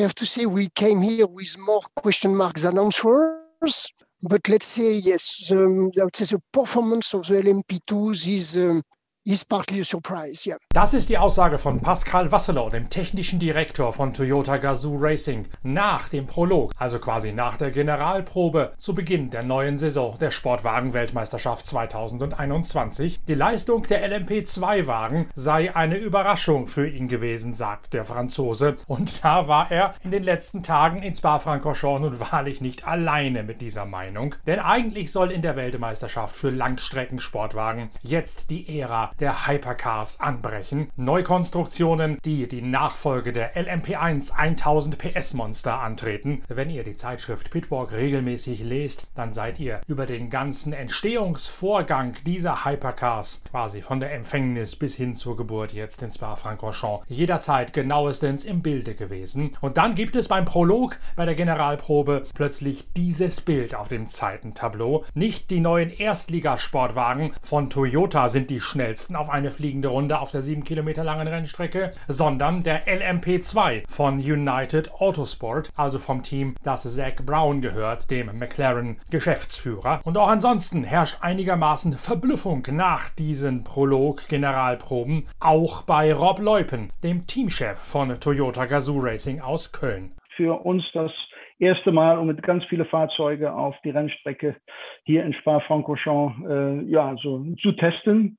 I 0.00 0.04
have 0.04 0.14
to 0.14 0.24
say 0.24 0.46
we 0.46 0.70
came 0.70 1.02
here 1.02 1.26
with 1.26 1.58
more 1.58 1.82
question 1.94 2.34
marks 2.34 2.62
than 2.62 2.78
answers. 2.78 3.92
But 4.22 4.48
let's 4.48 4.64
say 4.64 4.94
yes, 4.94 5.52
um, 5.52 5.90
I 6.00 6.04
would 6.04 6.16
say 6.16 6.24
the 6.24 6.42
performance 6.50 7.12
of 7.12 7.26
the 7.26 7.34
LMP2s 7.34 8.26
is 8.34 8.56
um, 8.56 8.82
is 9.26 9.44
partly 9.44 9.80
a 9.80 9.84
surprise, 9.84 10.48
yeah. 10.48 10.56
Das 10.72 10.94
ist 10.94 11.10
die 11.10 11.18
Aussage 11.18 11.58
von 11.58 11.80
Pascal 11.80 12.32
Wasselow, 12.32 12.70
dem 12.70 12.88
technischen 12.88 13.38
Direktor 13.38 13.92
von 13.92 14.14
Toyota 14.14 14.56
Gazoo 14.56 14.96
Racing, 14.98 15.46
nach 15.62 16.08
dem 16.08 16.26
Prolog, 16.26 16.72
also 16.78 16.98
quasi 16.98 17.32
nach 17.32 17.56
der 17.56 17.70
Generalprobe 17.70 18.72
zu 18.78 18.94
Beginn 18.94 19.28
der 19.28 19.42
neuen 19.42 19.76
Saison 19.76 20.16
der 20.18 20.30
Sportwagen-Weltmeisterschaft 20.30 21.66
2021. 21.66 23.20
Die 23.28 23.34
Leistung 23.34 23.82
der 23.82 24.10
LMP2-Wagen 24.10 25.28
sei 25.34 25.76
eine 25.76 25.96
Überraschung 25.96 26.66
für 26.66 26.88
ihn 26.88 27.08
gewesen, 27.08 27.52
sagt 27.52 27.92
der 27.92 28.04
Franzose. 28.04 28.76
Und 28.86 29.22
da 29.22 29.48
war 29.48 29.70
er 29.70 29.94
in 30.02 30.12
den 30.12 30.22
letzten 30.22 30.62
Tagen 30.62 31.02
in 31.02 31.14
Spa-Francorchamps 31.14 32.00
nun 32.00 32.20
wahrlich 32.20 32.60
nicht 32.60 32.86
alleine 32.86 33.42
mit 33.42 33.60
dieser 33.60 33.84
Meinung. 33.84 34.34
Denn 34.46 34.60
eigentlich 34.60 35.12
soll 35.12 35.30
in 35.30 35.42
der 35.42 35.56
Weltmeisterschaft 35.56 36.36
für 36.36 36.50
Langstreckensportwagen 36.50 37.90
jetzt 38.02 38.48
die 38.50 38.80
Ära 38.80 39.09
der 39.18 39.46
Hypercars 39.46 40.20
anbrechen. 40.20 40.90
Neukonstruktionen, 40.96 42.18
die 42.24 42.46
die 42.48 42.62
Nachfolge 42.62 43.32
der 43.32 43.56
LMP1 43.56 44.32
1000 44.32 44.98
PS 44.98 45.34
Monster 45.34 45.80
antreten. 45.80 46.42
Wenn 46.48 46.70
ihr 46.70 46.84
die 46.84 46.94
Zeitschrift 46.94 47.50
Pitwalk 47.50 47.92
regelmäßig 47.92 48.62
lest, 48.62 49.06
dann 49.14 49.32
seid 49.32 49.58
ihr 49.58 49.80
über 49.86 50.06
den 50.06 50.30
ganzen 50.30 50.72
Entstehungsvorgang 50.72 52.14
dieser 52.24 52.64
Hypercars, 52.64 53.42
quasi 53.50 53.82
von 53.82 54.00
der 54.00 54.12
Empfängnis 54.14 54.76
bis 54.76 54.94
hin 54.94 55.14
zur 55.14 55.36
Geburt 55.36 55.72
jetzt 55.72 56.02
in 56.02 56.10
Spa-Francorchamps, 56.10 57.04
jederzeit 57.08 57.72
genauestens 57.72 58.44
im 58.44 58.62
Bilde 58.62 58.94
gewesen. 58.94 59.56
Und 59.60 59.76
dann 59.76 59.94
gibt 59.94 60.16
es 60.16 60.28
beim 60.28 60.44
Prolog, 60.44 60.98
bei 61.16 61.24
der 61.24 61.34
Generalprobe, 61.34 62.24
plötzlich 62.34 62.86
dieses 62.96 63.40
Bild 63.40 63.74
auf 63.74 63.88
dem 63.88 64.08
Zeitentableau. 64.08 65.04
Nicht 65.14 65.50
die 65.50 65.60
neuen 65.60 65.90
Erstligasportwagen 65.90 67.32
von 67.42 67.70
Toyota 67.70 68.28
sind 68.28 68.50
die 68.50 68.60
schnellsten 68.60 68.99
schnellsten 69.00 69.16
auf 69.16 69.30
eine 69.30 69.50
fliegende 69.50 69.88
Runde 69.88 70.20
auf 70.20 70.30
der 70.30 70.42
7 70.42 70.64
Kilometer 70.64 71.04
langen 71.04 71.26
Rennstrecke, 71.26 71.92
sondern 72.06 72.62
der 72.62 72.86
LMP2 72.86 73.90
von 73.90 74.18
United 74.18 74.92
Autosport, 74.92 75.70
also 75.76 75.98
vom 75.98 76.22
Team, 76.22 76.54
das 76.62 76.82
Zach 76.94 77.24
Brown 77.24 77.60
gehört, 77.60 78.10
dem 78.10 78.26
McLaren-Geschäftsführer. 78.38 80.00
Und 80.04 80.18
auch 80.18 80.28
ansonsten 80.28 80.84
herrscht 80.84 81.18
einigermaßen 81.22 81.94
Verblüffung 81.94 82.62
nach 82.72 83.08
diesen 83.08 83.64
Prolog-Generalproben, 83.64 85.24
auch 85.40 85.82
bei 85.82 86.12
Rob 86.12 86.38
Leupen, 86.40 86.90
dem 87.02 87.26
Teamchef 87.26 87.78
von 87.78 88.20
Toyota 88.20 88.66
Gazoo 88.66 88.98
Racing 89.00 89.40
aus 89.40 89.72
Köln. 89.72 90.12
Für 90.36 90.64
uns 90.64 90.84
das 90.92 91.12
erste 91.58 91.92
Mal 91.92 92.18
und 92.18 92.26
mit 92.26 92.42
ganz 92.42 92.64
vielen 92.66 92.86
Fahrzeugen 92.86 93.46
auf 93.46 93.76
die 93.84 93.90
Rennstrecke 93.90 94.56
hier 95.04 95.24
in 95.24 95.34
Spa-Francorchamps 95.34 96.34
äh, 96.48 96.82
ja, 96.90 97.14
so 97.22 97.44
zu 97.62 97.72
testen 97.72 98.38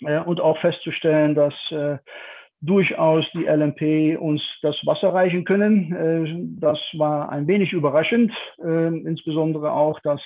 und 0.00 0.40
auch 0.40 0.58
festzustellen, 0.58 1.34
dass 1.34 1.54
äh, 1.70 1.98
durchaus 2.60 3.24
die 3.32 3.44
LMP 3.44 4.18
uns 4.20 4.42
das 4.62 4.76
Wasser 4.84 5.14
reichen 5.14 5.44
können. 5.44 5.92
Äh, 5.92 6.60
das 6.60 6.78
war 6.94 7.30
ein 7.30 7.46
wenig 7.46 7.72
überraschend, 7.72 8.32
äh, 8.62 8.88
insbesondere 8.88 9.72
auch, 9.72 10.00
dass 10.00 10.20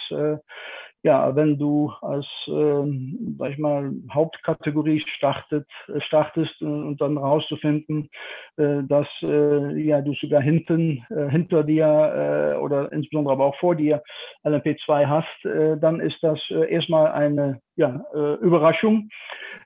ja, 1.06 1.36
wenn 1.36 1.58
du 1.58 1.92
als, 2.00 2.26
ähm, 2.48 3.36
sag 3.38 3.50
ich 3.50 3.58
mal, 3.58 3.92
Hauptkategorie 4.10 5.04
startet, 5.16 5.66
startest 5.98 6.62
und 6.62 6.98
dann 6.98 7.18
rauszufinden, 7.18 8.08
dass 8.56 9.06
ja 9.20 10.00
du 10.00 10.14
sogar 10.14 10.40
hinten, 10.40 11.04
hinter 11.28 11.62
dir 11.62 12.58
oder 12.62 12.90
insbesondere 12.90 13.34
aber 13.34 13.44
auch 13.44 13.56
vor 13.56 13.74
dir 13.74 14.02
LMP2 14.46 15.06
hast, 15.06 15.82
dann 15.82 16.00
ist 16.00 16.22
das 16.22 16.40
erstmal 16.70 17.08
eine 17.08 17.60
ja, 17.76 18.04
äh, 18.14 18.34
Überraschung. 18.34 19.10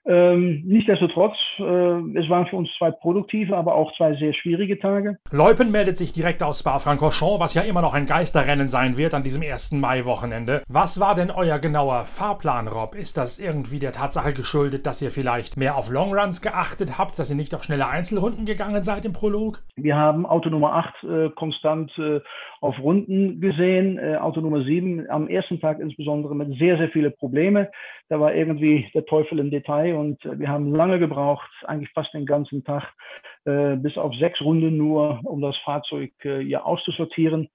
Ähm, 0.06 0.62
Nichtsdestotrotz, 0.64 1.36
äh, 1.58 1.62
es 1.62 2.28
waren 2.30 2.46
für 2.46 2.56
uns 2.56 2.70
zwei 2.78 2.90
produktive, 2.90 3.56
aber 3.56 3.74
auch 3.74 3.94
zwei 3.96 4.14
sehr 4.14 4.32
schwierige 4.32 4.78
Tage. 4.78 5.18
Leupen 5.30 5.70
meldet 5.70 5.98
sich 5.98 6.12
direkt 6.12 6.42
aus 6.42 6.60
Spa-Francorchamps, 6.60 7.40
was 7.40 7.54
ja 7.54 7.62
immer 7.62 7.82
noch 7.82 7.92
ein 7.92 8.06
Geisterrennen 8.06 8.68
sein 8.68 8.96
wird 8.96 9.12
an 9.12 9.22
diesem 9.22 9.42
ersten 9.42 9.80
Mai-Wochenende. 9.80 10.62
Was 10.68 10.98
war 11.00 11.14
denn 11.14 11.30
euer 11.30 11.58
genauer 11.58 12.04
Fahrplan, 12.04 12.68
Rob? 12.68 12.94
Ist 12.94 13.18
das 13.18 13.38
irgendwie 13.38 13.80
der 13.80 13.92
Tatsache 13.92 14.32
geschuldet, 14.32 14.86
dass 14.86 15.02
ihr 15.02 15.10
vielleicht 15.10 15.58
mehr 15.58 15.76
auf 15.76 15.90
Longruns 15.90 16.40
geachtet 16.40 16.96
habt, 16.96 17.18
dass 17.18 17.28
ihr 17.28 17.36
nicht 17.36 17.54
auf 17.54 17.64
schnelle 17.64 17.88
Einzelrunden 17.88 18.46
gegangen 18.46 18.82
seid 18.82 19.04
im 19.04 19.12
Prolog? 19.12 19.60
Wir 19.76 19.96
haben 19.96 20.24
Auto 20.24 20.48
Nummer 20.48 20.72
8 20.74 21.04
äh, 21.04 21.30
konstant 21.30 21.92
äh, 21.98 22.20
auf 22.60 22.78
Runden 22.80 23.40
gesehen, 23.40 23.98
äh, 23.98 24.16
Auto 24.16 24.40
Nummer 24.40 24.64
7 24.64 25.08
am 25.10 25.28
ersten 25.28 25.60
Tag 25.60 25.80
insbesondere 25.80 26.34
mit 26.34 26.58
sehr, 26.58 26.78
sehr 26.78 26.88
viele 26.88 27.10
Probleme. 27.10 27.70
Da 28.08 28.18
war 28.20 28.34
irgendwie 28.34 28.88
der 28.94 29.04
Teufel 29.04 29.38
im 29.38 29.50
Detail 29.50 29.94
und 29.94 30.24
äh, 30.24 30.38
wir 30.38 30.48
haben 30.48 30.74
lange 30.74 30.98
gebraucht, 30.98 31.50
eigentlich 31.64 31.92
fast 31.92 32.14
den 32.14 32.26
ganzen 32.26 32.64
Tag, 32.64 32.94
äh, 33.44 33.76
bis 33.76 33.98
auf 33.98 34.14
sechs 34.14 34.40
Runden 34.40 34.76
nur, 34.76 35.20
um 35.24 35.40
das 35.40 35.56
Fahrzeug 35.58 36.12
äh, 36.24 36.40
hier 36.40 36.64
auszusortieren. 36.64 37.50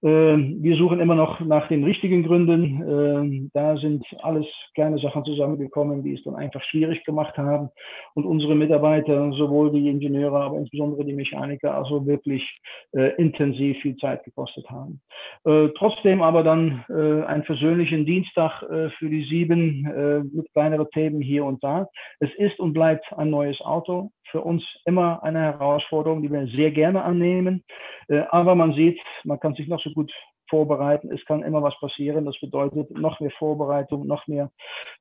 Ähm, 0.00 0.58
wir 0.60 0.76
suchen 0.76 1.00
immer 1.00 1.16
noch 1.16 1.40
nach 1.40 1.66
den 1.68 1.82
richtigen 1.82 2.22
Gründen. 2.22 2.82
Ähm, 2.88 3.50
da 3.52 3.76
sind 3.76 4.04
alles 4.22 4.46
kleine 4.74 4.98
Sachen 4.98 5.24
zusammengekommen, 5.24 6.04
die 6.04 6.14
es 6.14 6.22
dann 6.22 6.36
einfach 6.36 6.62
schwierig 6.64 7.04
gemacht 7.04 7.36
haben. 7.36 7.70
Und 8.14 8.24
unsere 8.24 8.54
Mitarbeiter, 8.54 9.32
sowohl 9.32 9.72
die 9.72 9.88
Ingenieure, 9.88 10.38
aber 10.40 10.58
insbesondere 10.58 11.04
die 11.04 11.14
Mechaniker, 11.14 11.74
also 11.74 12.06
wirklich 12.06 12.44
äh, 12.92 13.14
intensiv 13.16 13.76
viel 13.78 13.96
Zeit 13.96 14.22
gekostet 14.24 14.70
haben. 14.70 15.00
Äh, 15.44 15.68
trotzdem 15.76 16.22
aber 16.22 16.44
dann 16.44 16.84
äh, 16.88 17.24
einen 17.24 17.42
versöhnlichen 17.44 18.06
Dienstag 18.06 18.62
für 18.98 19.08
die 19.08 19.24
sieben 19.24 20.28
mit 20.32 20.52
kleineren 20.52 20.88
Themen 20.92 21.20
hier 21.20 21.44
und 21.44 21.62
da. 21.62 21.88
Es 22.20 22.30
ist 22.36 22.58
und 22.60 22.72
bleibt 22.72 23.04
ein 23.12 23.30
neues 23.30 23.60
Auto 23.60 24.10
für 24.30 24.40
uns 24.42 24.62
immer 24.84 25.22
eine 25.22 25.40
Herausforderung, 25.40 26.22
die 26.22 26.30
wir 26.30 26.46
sehr 26.48 26.70
gerne 26.70 27.02
annehmen. 27.02 27.64
Äh, 28.08 28.22
aber 28.30 28.54
man 28.54 28.74
sieht, 28.74 29.00
man 29.24 29.40
kann 29.40 29.54
sich 29.54 29.68
noch 29.68 29.82
so 29.82 29.90
gut 29.90 30.12
vorbereiten. 30.48 31.10
Es 31.12 31.24
kann 31.26 31.42
immer 31.42 31.62
was 31.62 31.78
passieren. 31.80 32.24
Das 32.24 32.38
bedeutet 32.40 32.90
noch 32.90 33.20
mehr 33.20 33.30
Vorbereitung, 33.38 34.06
noch 34.06 34.26
mehr 34.26 34.50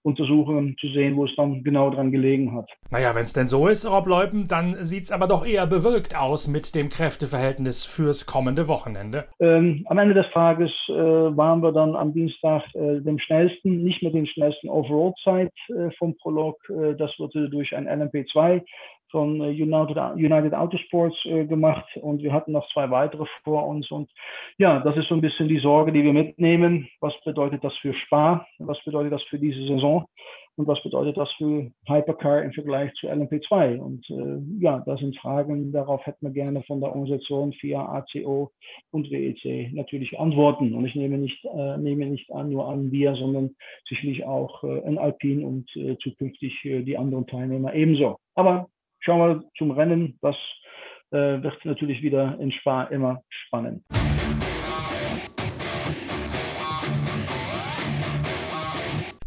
Untersuchungen 0.04 0.76
zu 0.80 0.88
sehen, 0.88 1.16
wo 1.16 1.26
es 1.26 1.36
dann 1.36 1.64
genau 1.64 1.90
dran 1.90 2.12
gelegen 2.12 2.56
hat. 2.56 2.70
Naja, 2.92 3.16
wenn 3.16 3.24
es 3.24 3.34
denn 3.34 3.48
so 3.48 3.68
ist, 3.68 3.90
Rob 3.90 4.08
Leupen, 4.08 4.48
dann 4.48 4.76
sieht 4.84 5.04
es 5.04 5.12
aber 5.12 5.28
doch 5.28 5.46
eher 5.46 5.68
bewölkt 5.68 6.16
aus 6.16 6.48
mit 6.48 6.76
dem 6.76 6.90
Kräfteverhältnis 6.90 7.86
fürs 7.86 8.26
kommende 8.26 8.68
Wochenende. 8.68 9.26
Ähm, 9.40 9.86
am 9.90 9.98
Ende 9.98 10.14
des 10.14 10.30
Tages 10.32 10.72
äh, 10.90 10.94
waren 10.94 11.62
wir 11.62 11.72
dann 11.72 11.96
am 11.96 12.14
Dienstag 12.14 12.64
äh, 12.76 13.02
dem 13.02 13.20
schnellsten, 13.20 13.84
nicht 13.84 14.04
mit 14.04 14.14
dem 14.14 14.26
schnellsten 14.26 14.70
Overall-Zeit 14.70 15.54
äh, 15.70 15.92
vom 15.98 16.16
Prolog. 16.18 16.58
Äh, 16.70 16.96
das 16.96 17.12
wurde 17.18 17.50
durch 17.50 17.76
ein 17.76 17.88
LMP2 17.88 18.62
von 19.12 19.42
äh, 19.42 19.50
United, 19.50 19.98
United 20.16 20.54
Autosports 20.54 21.18
äh, 21.26 21.46
gemacht 21.46 21.86
und 22.02 22.22
wir 22.22 22.34
hatten 22.34 22.52
noch 22.52 22.68
zwei 22.74 22.90
weitere 22.90 23.26
vor 23.44 23.68
uns 23.68 23.90
und 23.92 24.10
ja, 24.58 24.80
das 24.80 24.98
ist 24.98 25.08
so 25.08 25.16
ein 25.16 25.22
bisschen 25.22 25.48
die 25.48 25.60
Sorge, 25.60 25.92
die 25.92 26.04
wir 26.04 26.14
mitnehmen. 26.14 26.88
Was 27.00 27.14
bedeutet 27.24 27.64
das 27.64 27.76
für 27.78 27.94
Spa? 27.94 28.46
Was 28.60 28.84
bedeutet 28.84 29.14
das 29.14 29.24
für 29.24 29.40
diese 29.40 29.66
Saison? 29.68 30.06
Und 30.58 30.66
was 30.68 30.82
bedeutet 30.82 31.18
das 31.18 31.32
für 31.34 31.70
Hypercar 31.86 32.42
im 32.42 32.52
Vergleich 32.52 32.92
zu 32.96 33.08
LMP2? 33.08 33.78
Und 33.78 34.10
äh, 34.10 34.42
ja, 34.60 34.82
das 34.88 35.00
sind 35.00 35.16
Fragen, 35.20 35.72
darauf 35.72 36.04
hätten 36.08 36.26
wir 36.26 36.32
gerne 36.32 36.64
von 36.64 36.80
der 36.80 36.90
Organisation 36.90 37.54
via 37.62 37.86
ACO 37.86 38.52
und 38.90 39.12
WEC 39.12 39.72
natürlich 39.74 40.20
Antworten. 40.20 40.74
Und 40.74 40.86
ich 40.86 40.96
nehme 40.96 41.20
nicht, 41.20 41.46
äh, 41.46 41.78
nehme 41.78 42.08
nicht 42.08 42.32
an, 42.32 42.50
nur 42.50 42.68
an 42.68 42.92
wir, 42.92 43.16
sondern 43.16 43.56
sicherlich 43.88 44.26
auch 44.26 44.64
äh, 44.64 44.80
in 44.80 44.98
Alpine 44.98 45.46
und 45.46 45.70
äh, 45.76 45.96
zukünftig 46.00 46.66
äh, 46.66 46.82
die 46.82 46.98
anderen 46.98 47.28
Teilnehmer 47.28 47.76
ebenso. 47.76 48.18
Aber 48.34 48.68
schauen 49.08 49.20
wir 49.20 49.44
zum 49.58 49.72
Rennen. 49.72 50.20
Das 50.22 50.36
äh, 51.12 51.42
wird 51.42 51.64
natürlich 51.64 52.02
wieder 52.02 52.38
in 52.40 52.52
Spa 52.52 52.84
immer 52.84 53.24
spannend. 53.30 53.82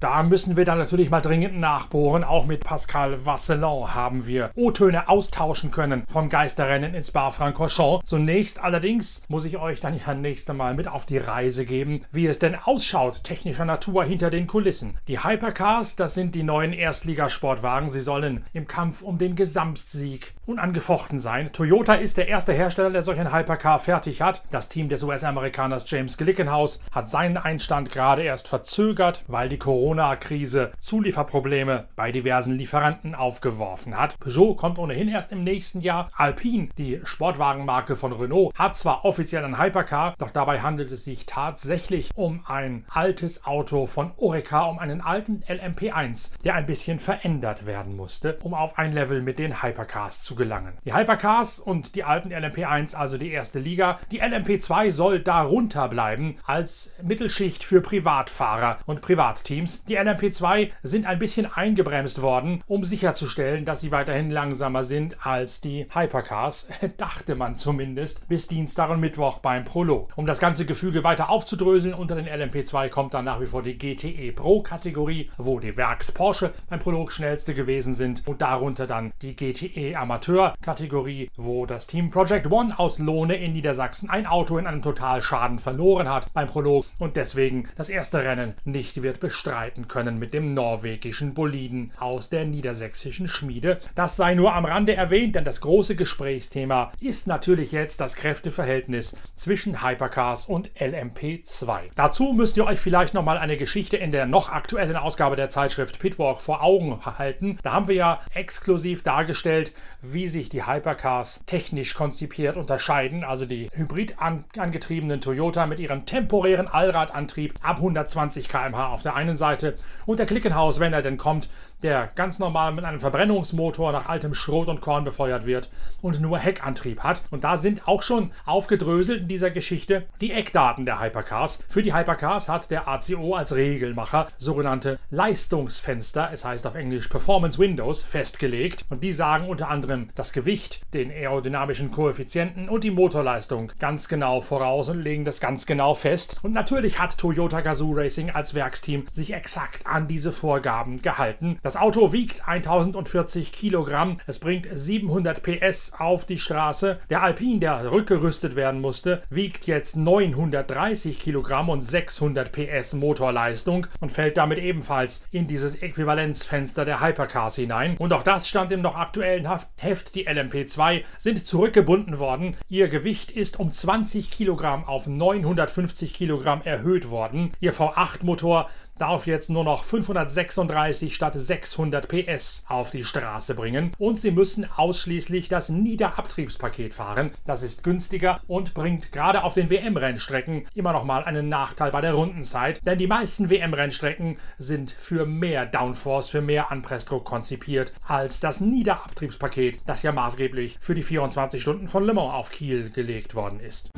Da 0.01 0.23
müssen 0.23 0.57
wir 0.57 0.65
dann 0.65 0.79
natürlich 0.79 1.11
mal 1.11 1.21
dringend 1.21 1.61
nachbohren. 1.61 2.25
Auch 2.25 2.47
mit 2.47 2.65
Pascal 2.65 3.27
Vasselon 3.27 3.93
haben 3.93 4.27
wir 4.27 4.51
O-Töne 4.55 5.11
austauschen 5.11 5.71
können 5.71 6.05
vom 6.09 6.31
Geisterrennen 6.31 6.95
in 6.95 7.05
Spa-Francorchamps. 7.05 8.09
Zunächst 8.09 8.61
allerdings 8.61 9.21
muss 9.29 9.45
ich 9.45 9.59
euch 9.59 9.79
dann 9.79 9.99
ja 9.99 10.15
nächstes 10.15 10.57
Mal 10.57 10.73
mit 10.73 10.89
auf 10.89 11.05
die 11.05 11.19
Reise 11.19 11.67
geben, 11.67 12.07
wie 12.13 12.27
es 12.27 12.39
denn 12.39 12.57
ausschaut, 12.57 13.25
technischer 13.25 13.67
Natur 13.67 14.03
hinter 14.03 14.31
den 14.31 14.47
Kulissen. 14.47 14.97
Die 15.07 15.23
Hypercars, 15.23 15.97
das 15.97 16.15
sind 16.15 16.35
die 16.35 16.45
neuen 16.45 16.73
Erstligasportwagen. 16.73 17.91
Sie 17.91 18.01
sollen 18.01 18.45
im 18.55 18.67
Kampf 18.67 19.03
um 19.03 19.19
den 19.19 19.35
Gesamtsieg 19.35 20.33
unangefochten 20.47 21.19
sein. 21.19 21.53
Toyota 21.53 21.93
ist 21.93 22.17
der 22.17 22.27
erste 22.27 22.55
Hersteller, 22.55 22.91
der 22.91 23.03
solch 23.03 23.21
ein 23.21 23.35
Hypercar 23.35 23.79
fertig 23.79 24.23
hat. 24.23 24.45
Das 24.51 24.71
Team 24.71 24.89
des 24.89 25.03
US-Amerikaners 25.03 25.85
James 25.91 26.17
Glickenhaus 26.17 26.81
hat 26.91 27.11
seinen 27.11 27.37
Einstand 27.37 27.93
gerade 27.93 28.23
erst 28.23 28.49
verzögert, 28.49 29.25
weil 29.29 29.51
die 29.51 29.59
Corona 29.59 29.90
Corona-Krise 29.91 30.71
Zulieferprobleme 30.79 31.89
bei 31.97 32.13
diversen 32.13 32.55
Lieferanten 32.55 33.17
aufgeworfen 33.17 33.99
hat. 33.99 34.17
Peugeot 34.21 34.55
kommt 34.55 34.79
ohnehin 34.79 35.09
erst 35.09 35.33
im 35.33 35.43
nächsten 35.43 35.81
Jahr. 35.81 36.09
Alpine, 36.15 36.69
die 36.79 37.01
Sportwagenmarke 37.03 37.97
von 37.97 38.13
Renault, 38.13 38.57
hat 38.57 38.77
zwar 38.77 39.05
offiziell 39.05 39.45
ein 39.45 39.61
Hypercar, 39.61 40.15
doch 40.19 40.31
dabei 40.31 40.61
handelt 40.61 40.93
es 40.93 41.03
sich 41.03 41.27
tatsächlich 41.27 42.11
um 42.15 42.45
ein 42.47 42.85
altes 42.89 43.45
Auto 43.45 43.87
von 43.87 44.13
Oreca, 44.17 44.67
um 44.67 44.79
einen 44.79 45.01
alten 45.01 45.43
LMP1, 45.49 46.41
der 46.45 46.55
ein 46.55 46.67
bisschen 46.67 47.01
verändert 47.01 47.67
werden 47.67 47.97
musste, 47.97 48.39
um 48.45 48.55
auf 48.55 48.79
ein 48.79 48.93
Level 48.93 49.23
mit 49.23 49.41
den 49.41 49.61
Hypercars 49.61 50.23
zu 50.23 50.37
gelangen. 50.37 50.75
Die 50.85 50.95
Hypercars 50.95 51.59
und 51.59 51.97
die 51.97 52.05
alten 52.05 52.33
LMP1, 52.33 52.95
also 52.95 53.19
die 53.19 53.33
erste 53.33 53.59
Liga, 53.59 53.99
die 54.13 54.23
LMP2 54.23 54.93
soll 54.93 55.19
darunter 55.19 55.89
bleiben 55.89 56.37
als 56.47 56.93
Mittelschicht 57.03 57.65
für 57.65 57.81
Privatfahrer 57.81 58.79
und 58.87 59.01
Privatteams. 59.01 59.80
Die 59.89 59.99
LMP2 59.99 60.71
sind 60.83 61.07
ein 61.07 61.19
bisschen 61.19 61.53
eingebremst 61.53 62.23
worden, 62.23 62.63
um 62.67 62.85
sicherzustellen, 62.85 63.65
dass 63.65 63.81
sie 63.81 63.91
weiterhin 63.91 64.31
langsamer 64.31 64.85
sind 64.85 65.17
als 65.27 65.61
die 65.61 65.87
Hypercars, 65.93 66.69
dachte 66.97 67.35
man 67.35 67.57
zumindest, 67.57 68.29
bis 68.29 68.47
Dienstag 68.47 68.91
und 68.91 69.01
Mittwoch 69.01 69.39
beim 69.39 69.65
Prolog. 69.65 70.13
Um 70.17 70.27
das 70.27 70.39
ganze 70.39 70.67
Gefüge 70.67 71.03
weiter 71.03 71.31
aufzudröseln, 71.31 71.95
unter 71.95 72.15
den 72.15 72.29
LMP2 72.29 72.89
kommt 72.89 73.15
dann 73.15 73.25
nach 73.25 73.41
wie 73.41 73.47
vor 73.47 73.63
die 73.63 73.79
GTE 73.79 74.33
Pro 74.33 74.63
Kategorie, 74.63 75.31
wo 75.39 75.59
die 75.59 75.77
Werks 75.77 76.13
Porsche 76.13 76.53
beim 76.69 76.79
Prolog 76.79 77.11
schnellste 77.11 77.55
gewesen 77.55 77.95
sind 77.95 78.23
und 78.27 78.43
darunter 78.43 78.87
dann 78.87 79.13
die 79.23 79.35
GTE 79.35 79.97
Amateur 79.97 80.55
Kategorie, 80.63 81.31
wo 81.37 81.67
das 81.67 81.87
Team 81.87 82.11
Project 82.11 82.51
One 82.51 82.79
aus 82.79 82.99
Lohne 82.99 83.37
in 83.37 83.53
Niedersachsen 83.53 84.11
ein 84.11 84.27
Auto 84.27 84.59
in 84.59 84.67
einem 84.67 84.83
Totalschaden 84.83 85.59
verloren 85.59 86.09
hat 86.09 86.33
beim 86.33 86.49
Prolog 86.49 86.87
und 86.99 87.17
deswegen 87.17 87.69
das 87.77 87.89
erste 87.89 88.23
Rennen 88.23 88.55
nicht 88.65 89.03
wird 89.03 89.21
bestreiten 89.21 89.70
können 89.89 90.19
mit 90.19 90.35
dem 90.35 90.53
norwegischen 90.53 91.35
Boliden 91.35 91.93
aus 91.99 92.29
der 92.29 92.45
niedersächsischen 92.45 93.29
Schmiede. 93.29 93.79
Das 93.95 94.17
sei 94.17 94.35
nur 94.35 94.55
am 94.55 94.65
Rande 94.65 94.95
erwähnt, 94.95 95.35
denn 95.35 95.45
das 95.45 95.61
große 95.61 95.97
Gesprächsthema 95.97 96.93
ist 97.01 97.27
natürlich 97.27 97.73
jetzt 97.73 98.01
das 98.01 98.17
Kräfteverhältnis 98.17 99.17
zwischen 99.35 99.83
Hypercars 99.83 100.47
und 100.47 100.71
LMP2. 100.73 101.91
Dazu 101.95 102.33
müsst 102.33 102.57
ihr 102.57 102.67
euch 102.67 102.79
vielleicht 102.79 103.15
noch 103.15 103.25
mal 103.25 103.39
eine 103.39 103.57
Geschichte 103.57 103.97
in 103.97 104.13
der 104.13 104.27
noch 104.27 104.51
aktuellen 104.51 104.97
Ausgabe 104.97 105.37
der 105.37 105.49
Zeitschrift 105.49 105.99
Pitwalk 105.99 106.41
vor 106.41 106.63
Augen 106.63 107.01
halten. 107.05 107.59
Da 107.63 107.73
haben 107.73 107.89
wir 107.89 107.95
ja 107.95 108.19
exklusiv 108.35 109.03
dargestellt, 109.03 109.73
wie 110.03 110.29
sich 110.29 110.49
die 110.49 110.67
Hypercars 110.67 111.43
technisch 111.47 111.95
konzipiert 111.95 112.57
unterscheiden, 112.57 113.25
also 113.25 113.47
die 113.47 113.69
hybrid 113.73 114.17
angetriebenen 114.19 115.21
Toyota 115.21 115.67
mit 115.67 115.79
ihrem 115.79 116.07
temporären 116.07 116.69
Allradantrieb 116.69 117.55
ab 117.63 117.77
120 117.77 118.49
km/h 118.49 118.89
auf 118.89 119.03
der 119.03 119.15
einen 119.15 119.37
Seite 119.37 119.60
und 120.07 120.19
der 120.19 120.27
Klickenhaus, 120.27 120.81
wenn 120.81 120.93
er 120.93 121.03
denn 121.03 121.17
kommt, 121.17 121.49
der 121.83 122.11
ganz 122.15 122.39
normal 122.39 122.73
mit 122.73 122.85
einem 122.85 123.01
Verbrennungsmotor 123.01 123.93
nach 123.93 124.09
altem 124.09 124.35
Schrot 124.35 124.69
und 124.69 124.81
Korn 124.81 125.05
befeuert 125.05 125.47
wird 125.47 125.71
und 126.03 126.21
nur 126.21 126.39
Heckantrieb 126.39 127.01
hat. 127.01 127.23
Und 127.31 127.45
da 127.45 127.57
sind 127.57 127.87
auch 127.87 128.03
schon 128.03 128.33
aufgedröselt 128.47 129.23
in 129.23 129.29
dieser 129.29 129.51
Geschichte 129.51 130.07
die 130.21 130.33
Eckdaten 130.33 130.87
der 130.87 131.01
Hypercars. 131.01 131.61
Für 131.69 131.83
die 131.83 131.95
Hypercars 131.95 132.49
hat 132.49 132.71
der 132.71 132.89
ACO 132.89 133.35
als 133.35 133.55
Regelmacher 133.55 134.29
sogenannte 134.39 134.99
Leistungsfenster, 135.11 136.31
es 136.33 136.45
heißt 136.45 136.67
auf 136.67 136.75
Englisch 136.75 137.09
Performance 137.09 137.59
Windows, 137.59 138.03
festgelegt. 138.03 138.85
Und 138.91 139.03
die 139.05 139.13
sagen 139.13 139.49
unter 139.49 139.69
anderem 139.69 140.11
das 140.15 140.33
Gewicht, 140.33 140.81
den 140.95 141.11
aerodynamischen 141.11 141.91
Koeffizienten 141.91 142.69
und 142.69 142.85
die 142.85 142.91
Motorleistung 142.91 143.73
ganz 143.79 144.09
genau 144.09 144.41
voraus 144.41 144.89
und 144.89 145.01
legen 145.01 145.25
das 145.25 145.41
ganz 145.41 145.67
genau 145.67 145.95
fest. 145.95 146.37
Und 146.43 146.53
natürlich 146.53 146.99
hat 146.99 147.19
Toyota 147.19 147.61
Gazoo 147.61 147.93
Racing 147.95 148.31
als 148.31 148.55
Werksteam 148.55 149.07
sich 149.11 149.33
exakt 149.33 149.87
an 149.87 150.09
diese 150.09 150.33
Vorgaben 150.33 150.97
gehalten. 150.97 151.59
Das 151.63 151.70
Auto 151.77 152.13
wiegt 152.13 152.49
1040 152.49 153.53
Kilogramm, 153.53 154.19
es 154.27 154.39
bringt 154.39 154.69
700 154.73 155.43
PS 155.43 155.93
auf 155.99 156.25
die 156.25 156.39
Straße. 156.39 156.99
Der 157.11 157.23
Alpine, 157.23 157.61
der 157.61 157.91
rückgerüstet 157.91 158.57
werden 158.57 158.81
musste, 158.81 159.23
wiegt 159.31 159.67
jetzt 159.67 159.97
930 159.97 161.19
Kilogramm 161.19 161.69
und 161.69 161.83
600 161.83 162.53
PS 162.53 162.95
Motorleistung 162.95 163.87
und 164.01 164.13
fällt 164.13 164.37
damit 164.37 164.59
ebenfalls 164.59 165.23
in 165.31 165.47
dieses 165.47 165.77
Äquivalenzfenster 165.77 166.85
der 166.85 167.01
Hypercars 167.01 167.57
hinein. 167.57 167.97
Und 167.99 168.13
auch 168.13 168.23
das 168.23 168.49
stand 168.49 168.73
im 168.73 168.81
noch 168.81 168.97
aktuellen 168.97 169.49
Heft. 169.77 170.15
Die 170.15 170.29
LMP2 170.29 171.03
sind 171.19 171.47
zurückgebunden 171.47 172.19
worden. 172.19 172.57
Ihr 172.69 172.89
Gewicht 172.89 173.31
ist 173.31 173.59
um 173.59 173.71
20 173.71 174.31
Kilogramm 174.31 174.85
auf 174.85 175.07
950 175.07 176.15
Kilogramm 176.15 176.63
erhöht 176.63 177.11
worden. 177.11 177.53
Ihr 177.61 177.73
V8-Motor 177.73 178.69
darf 179.01 179.27
jetzt 179.27 179.49
nur 179.49 179.65
noch 179.65 179.85
536 179.85 181.15
statt 181.15 181.33
600 181.35 182.07
PS 182.07 182.65
auf 182.69 182.91
die 182.91 183.05
Straße 183.05 183.55
bringen 183.55 183.93
und 183.99 184.19
sie 184.19 184.31
müssen 184.31 184.67
ausschließlich 184.77 185.49
das 185.49 185.71
Niederabtriebspaket 185.71 186.93
fahren. 186.93 187.31
Das 187.47 187.63
ist 187.63 187.83
günstiger 187.83 188.41
und 188.47 188.75
bringt 188.75 189.11
gerade 189.13 189.43
auf 189.43 189.55
den 189.55 189.71
WM-Rennstrecken 189.71 190.67
immer 190.75 190.93
noch 190.93 191.05
mal 191.05 191.25
einen 191.25 191.49
Nachteil 191.49 191.91
bei 191.91 192.01
der 192.01 192.13
Rundenzeit, 192.13 192.85
denn 192.85 192.99
die 192.99 193.07
meisten 193.07 193.49
WM-Rennstrecken 193.49 194.37
sind 194.59 194.91
für 194.91 195.25
mehr 195.25 195.65
Downforce, 195.65 196.29
für 196.29 196.43
mehr 196.43 196.71
Anpressdruck 196.71 197.25
konzipiert 197.25 197.93
als 198.07 198.41
das 198.41 198.61
Niederabtriebspaket, 198.61 199.81
das 199.87 200.03
ja 200.03 200.13
maßgeblich 200.13 200.77
für 200.81 200.95
die 200.95 201.03
24 201.03 201.63
Stunden 201.63 201.89
von 201.89 202.05
Le 202.05 202.13
Mans 202.13 202.35
auf 202.35 202.51
Kiel 202.51 202.91
gelegt 202.91 203.35
worden 203.35 203.61
ist. 203.61 203.91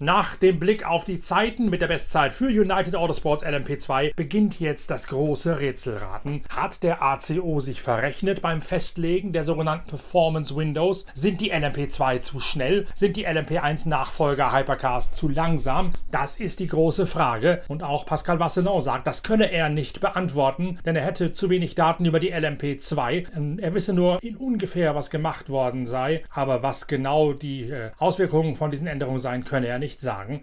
Nach 0.00 0.36
dem 0.36 0.60
Blick 0.60 0.86
auf 0.86 1.02
die 1.02 1.18
Zeiten 1.18 1.70
mit 1.70 1.82
der 1.82 1.88
Bestzeit 1.88 2.32
für 2.32 2.46
United 2.46 2.94
Autosports 2.94 3.44
LMP2 3.44 4.14
beginnt 4.14 4.60
jetzt 4.60 4.92
das 4.92 5.08
große 5.08 5.58
Rätselraten. 5.58 6.42
Hat 6.48 6.84
der 6.84 7.02
ACO 7.02 7.58
sich 7.58 7.82
verrechnet 7.82 8.40
beim 8.40 8.60
Festlegen 8.60 9.32
der 9.32 9.42
sogenannten 9.42 9.88
Performance 9.88 10.54
Windows? 10.54 11.04
Sind 11.14 11.40
die 11.40 11.52
LMP2 11.52 12.20
zu 12.20 12.38
schnell? 12.38 12.86
Sind 12.94 13.16
die 13.16 13.26
LMP1 13.26 13.88
Nachfolger 13.88 14.52
Hypercars 14.52 15.10
zu 15.10 15.28
langsam? 15.28 15.92
Das 16.12 16.36
ist 16.36 16.60
die 16.60 16.68
große 16.68 17.08
Frage. 17.08 17.62
Und 17.66 17.82
auch 17.82 18.06
Pascal 18.06 18.38
Vasselon 18.38 18.80
sagt, 18.80 19.08
das 19.08 19.24
könne 19.24 19.50
er 19.50 19.68
nicht 19.68 19.98
beantworten, 19.98 20.78
denn 20.86 20.94
er 20.94 21.04
hätte 21.04 21.32
zu 21.32 21.50
wenig 21.50 21.74
Daten 21.74 22.04
über 22.04 22.20
die 22.20 22.32
LMP2. 22.32 23.58
Er 23.60 23.74
wisse 23.74 23.94
nur 23.94 24.22
in 24.22 24.36
ungefähr, 24.36 24.94
was 24.94 25.10
gemacht 25.10 25.50
worden 25.50 25.88
sei, 25.88 26.22
aber 26.32 26.62
was 26.62 26.86
genau 26.86 27.32
die 27.32 27.62
äh, 27.62 27.90
Auswirkungen 27.98 28.54
von 28.54 28.70
diesen 28.70 28.86
Änderungen 28.86 29.18
sein 29.18 29.44
könne 29.44 29.66
er 29.66 29.80
nicht 29.80 29.87
nicht 29.88 30.00
sagen? 30.00 30.42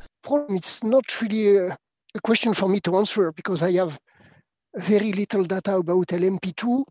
It's 0.50 0.84
not 0.84 1.06
really 1.22 1.58
a, 1.58 1.78
a 2.16 2.20
question 2.22 2.54
for 2.54 2.68
me 2.68 2.80
to 2.82 2.98
answer 2.98 3.32
because 3.32 3.64
I 3.64 3.74
have 3.74 3.98
very 4.76 5.12
little 5.12 5.46
data 5.46 5.76
about 5.76 6.08
LMP2. 6.08 6.84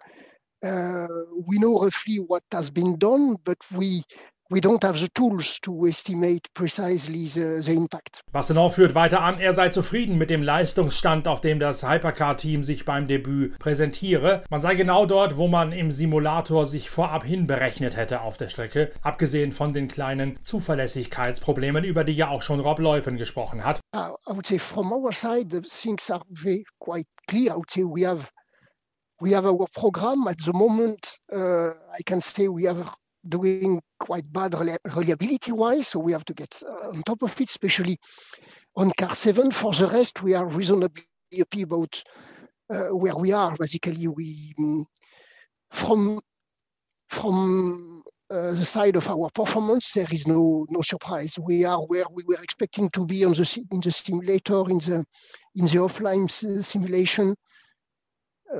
Uh, 0.62 1.08
we 1.46 1.58
know 1.58 1.78
roughly 1.82 2.18
what 2.26 2.42
has 2.52 2.70
been 2.70 2.96
done, 2.96 3.36
but 3.44 3.58
we 3.76 4.02
we 4.50 4.60
don't 4.60 4.84
have 4.84 4.98
the 4.98 5.08
tools 5.08 5.58
to 5.60 5.86
estimate 5.86 6.48
precisely 6.54 7.26
the, 7.26 7.62
the 7.62 7.72
impact. 7.72 8.20
Barcelona 8.32 8.68
führt 8.68 8.94
weiter 8.94 9.22
an, 9.22 9.40
er 9.40 9.52
sei 9.54 9.70
zufrieden 9.70 10.18
mit 10.18 10.30
dem 10.30 10.42
Leistungsstand, 10.42 11.26
auf 11.28 11.40
dem 11.40 11.58
das 11.58 11.82
Hypercar-Team 11.82 12.62
sich 12.62 12.84
beim 12.84 13.06
Debüt 13.06 13.58
präsentiere. 13.58 14.42
Man 14.50 14.60
sei 14.60 14.74
genau 14.74 15.06
dort, 15.06 15.36
wo 15.36 15.48
man 15.48 15.72
im 15.72 15.90
Simulator 15.90 16.66
sich 16.66 16.90
vorab 16.90 17.24
hin 17.24 17.46
berechnet 17.46 17.96
hätte 17.96 18.20
auf 18.20 18.36
der 18.36 18.48
Strecke, 18.48 18.92
abgesehen 19.02 19.52
von 19.52 19.72
den 19.72 19.88
kleinen 19.88 20.38
Zuverlässigkeitsproblemen, 20.42 21.84
über 21.84 22.04
die 22.04 22.12
ja 22.12 22.28
auch 22.28 22.42
schon 22.42 22.60
Rob 22.60 22.78
Leupen 22.78 23.16
gesprochen 23.16 23.64
hat. 23.64 23.80
Uh, 23.94 24.14
I 24.28 24.34
would 24.34 24.46
say 24.46 24.58
from 24.58 24.92
our 24.92 25.12
side, 25.12 25.50
the 25.50 25.60
things 25.62 26.10
are 26.10 26.22
very 26.28 26.64
quite 26.78 27.06
clear. 27.26 27.52
I 27.52 27.56
would 27.56 27.70
say 27.70 27.82
we 27.82 28.06
have 28.06 28.30
we 29.20 29.34
have 29.34 29.46
our 29.46 29.66
program 29.74 30.26
at 30.28 30.40
the 30.44 30.52
moment. 30.52 31.18
Uh, 31.32 31.70
I 31.96 32.02
can 32.04 32.20
say 32.20 32.48
we 32.48 32.66
have 32.66 32.92
doing 33.28 33.80
quite 33.98 34.32
bad 34.32 34.54
reliability 34.54 35.52
wise, 35.52 35.88
so 35.88 35.98
we 36.00 36.12
have 36.12 36.24
to 36.26 36.34
get 36.34 36.62
uh, 36.66 36.88
on 36.88 37.02
top 37.02 37.22
of 37.22 37.40
it, 37.40 37.48
especially 37.48 37.98
on 38.76 38.92
car 38.98 39.14
7. 39.14 39.50
For 39.50 39.72
the 39.72 39.86
rest, 39.86 40.22
we 40.22 40.34
are 40.34 40.46
reasonably 40.46 41.04
happy 41.36 41.62
about 41.62 42.02
uh, 42.70 42.88
where 42.96 43.16
we 43.16 43.32
are. 43.32 43.56
Basically, 43.58 44.06
we 44.08 44.54
mm, 44.58 44.84
from 45.70 46.20
from 47.08 48.02
uh, 48.30 48.50
the 48.50 48.64
side 48.64 48.96
of 48.96 49.08
our 49.08 49.30
performance, 49.30 49.92
there 49.92 50.06
is 50.10 50.26
no 50.26 50.66
no 50.70 50.80
surprise. 50.82 51.38
We 51.38 51.64
are 51.64 51.78
where 51.78 52.04
we 52.10 52.24
were 52.26 52.42
expecting 52.42 52.90
to 52.90 53.06
be 53.06 53.24
on 53.24 53.32
the 53.32 53.64
in 53.70 53.80
the 53.80 53.92
simulator 53.92 54.68
in 54.70 54.78
the 54.78 55.04
in 55.54 55.66
the 55.66 55.78
offline 55.78 56.30
simulation. 56.30 57.34